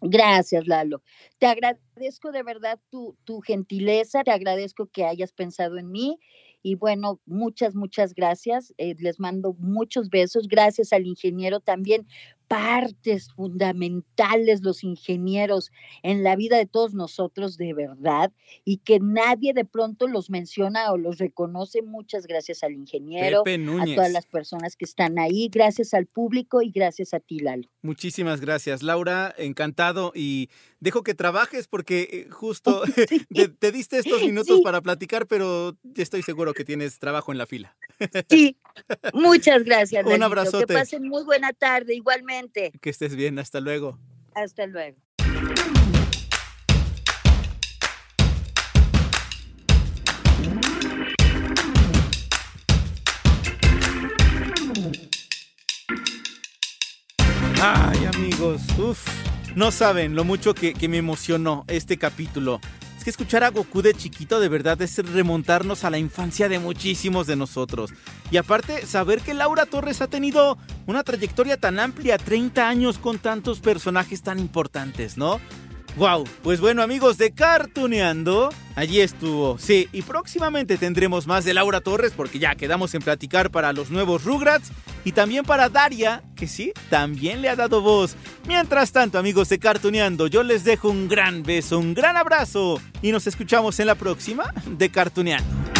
Gracias, 0.03 0.66
Lalo. 0.66 1.03
Te 1.38 1.47
agradezco 1.47 2.32
de 2.32 2.43
verdad 2.43 2.78
tu, 2.91 3.16
tu 3.24 3.41
gentileza, 3.41 4.24
te 4.24 4.30
agradezco 4.30 4.86
que 4.86 5.05
hayas 5.05 5.32
pensado 5.32 5.78
en 5.78 5.91
mí 5.91 6.18
y 6.62 6.74
bueno, 6.74 7.20
muchas, 7.26 7.74
muchas 7.74 8.14
gracias. 8.14 8.74
Eh, 8.78 8.94
les 8.98 9.18
mando 9.20 9.54
muchos 9.58 10.11
besos. 10.11 10.48
Gracias 10.48 10.92
al 10.92 11.06
ingeniero 11.06 11.61
también. 11.61 12.06
Partes 12.51 13.32
fundamentales 13.32 14.62
los 14.62 14.82
ingenieros 14.82 15.70
en 16.03 16.24
la 16.24 16.34
vida 16.34 16.57
de 16.57 16.66
todos 16.66 16.94
nosotros 16.94 17.57
de 17.57 17.74
verdad 17.74 18.32
y 18.64 18.78
que 18.78 18.98
nadie 18.98 19.55
de 19.55 19.64
pronto 19.64 20.09
los 20.09 20.30
menciona 20.30 20.90
o 20.90 20.98
los 20.98 21.18
reconoce. 21.18 21.80
Muchas 21.82 22.26
gracias 22.26 22.64
al 22.64 22.72
ingeniero, 22.72 23.44
a 23.46 23.84
todas 23.94 24.11
las 24.11 24.26
personas 24.26 24.74
que 24.74 24.84
están 24.84 25.20
ahí, 25.20 25.48
gracias 25.48 25.94
al 25.94 26.07
público 26.07 26.61
y 26.61 26.72
gracias 26.72 27.14
a 27.14 27.20
ti, 27.20 27.38
Lalo. 27.38 27.68
Muchísimas 27.82 28.40
gracias, 28.40 28.82
Laura. 28.82 29.32
Encantado 29.38 30.11
y 30.12 30.51
dejo 30.80 31.05
que 31.05 31.14
trabajes 31.14 31.68
porque 31.68 32.09
eh, 32.11 32.30
justo 32.30 32.82
te, 33.61 33.70
diste 33.70 33.98
estos 33.98 34.22
minutos 34.22 34.61
para 34.62 34.80
platicar, 34.80 35.28
pero 35.28 35.76
estoy 35.94 36.22
seguro 36.22 36.53
que 36.53 36.64
tienes 36.64 36.98
trabajo 36.98 37.30
en 37.30 37.38
la 37.38 37.46
fila. 37.46 37.76
Sí, 38.28 38.57
muchas 39.12 39.64
gracias. 39.64 40.05
Un 40.07 40.22
abrazo. 40.22 40.61
Que 40.61 40.66
pasen 40.66 41.09
muy 41.09 41.24
buena 41.24 41.53
tarde, 41.53 41.94
igualmente. 41.94 42.72
Que 42.80 42.90
estés 42.90 43.16
bien, 43.16 43.38
hasta 43.38 43.61
luego. 43.61 43.98
Hasta 44.34 44.66
luego. 44.66 44.96
Ay, 57.62 58.07
amigos, 58.07 58.62
uff, 58.78 59.07
no 59.55 59.70
saben 59.70 60.14
lo 60.14 60.24
mucho 60.24 60.55
que, 60.55 60.72
que 60.72 60.88
me 60.88 60.96
emocionó 60.96 61.66
este 61.68 61.98
capítulo. 61.98 62.59
Es 63.01 63.05
que 63.05 63.09
escuchar 63.09 63.42
a 63.44 63.48
Goku 63.48 63.80
de 63.80 63.94
chiquito 63.94 64.40
de 64.40 64.51
verdad 64.51 64.82
es 64.82 64.98
remontarnos 64.98 65.84
a 65.84 65.90
la 65.90 65.96
infancia 65.96 66.51
de 66.51 66.59
muchísimos 66.59 67.26
de 67.26 67.34
nosotros. 67.34 67.94
Y 68.30 68.36
aparte, 68.36 68.84
saber 68.84 69.22
que 69.22 69.32
Laura 69.32 69.64
Torres 69.64 70.03
ha 70.03 70.07
tenido 70.07 70.59
una 70.86 71.03
trayectoria 71.03 71.57
tan 71.57 71.80
amplia, 71.80 72.18
30 72.18 72.68
años 72.68 72.98
con 72.98 73.18
tantos 73.18 73.61
personajes 73.61 74.20
tan 74.20 74.38
importantes, 74.38 75.16
¿no? 75.16 75.40
Wow, 75.97 76.24
pues 76.43 76.61
bueno 76.61 76.82
amigos 76.82 77.18
de 77.18 77.32
Cartuneando, 77.32 78.51
allí 78.76 79.01
estuvo. 79.01 79.59
Sí, 79.59 79.88
y 79.93 80.03
próximamente 80.03 80.78
tendremos 80.78 81.26
más 81.26 81.45
de 81.45 81.53
Laura 81.53 81.80
Torres 81.80 82.12
porque 82.16 82.38
ya 82.38 82.55
quedamos 82.55 82.95
en 82.95 83.03
platicar 83.03 83.51
para 83.51 83.72
los 83.72 83.91
nuevos 83.91 84.24
Rugrats 84.24 84.70
y 85.05 85.12
también 85.12 85.45
para 85.45 85.68
Daria, 85.68 86.22
que 86.36 86.47
sí, 86.47 86.72
también 86.88 87.43
le 87.43 87.49
ha 87.49 87.57
dado 87.57 87.80
voz. 87.80 88.14
Mientras 88.47 88.93
tanto 88.93 89.18
amigos 89.18 89.49
de 89.49 89.59
Cartuneando, 89.59 90.26
yo 90.28 90.43
les 90.43 90.64
dejo 90.64 90.88
un 90.88 91.09
gran 91.09 91.43
beso, 91.43 91.78
un 91.78 91.93
gran 91.93 92.16
abrazo 92.16 92.80
y 93.03 93.11
nos 93.11 93.26
escuchamos 93.26 93.80
en 93.80 93.88
la 93.88 93.97
próxima 93.97 94.55
de 94.66 94.91
Cartuneando. 94.91 95.70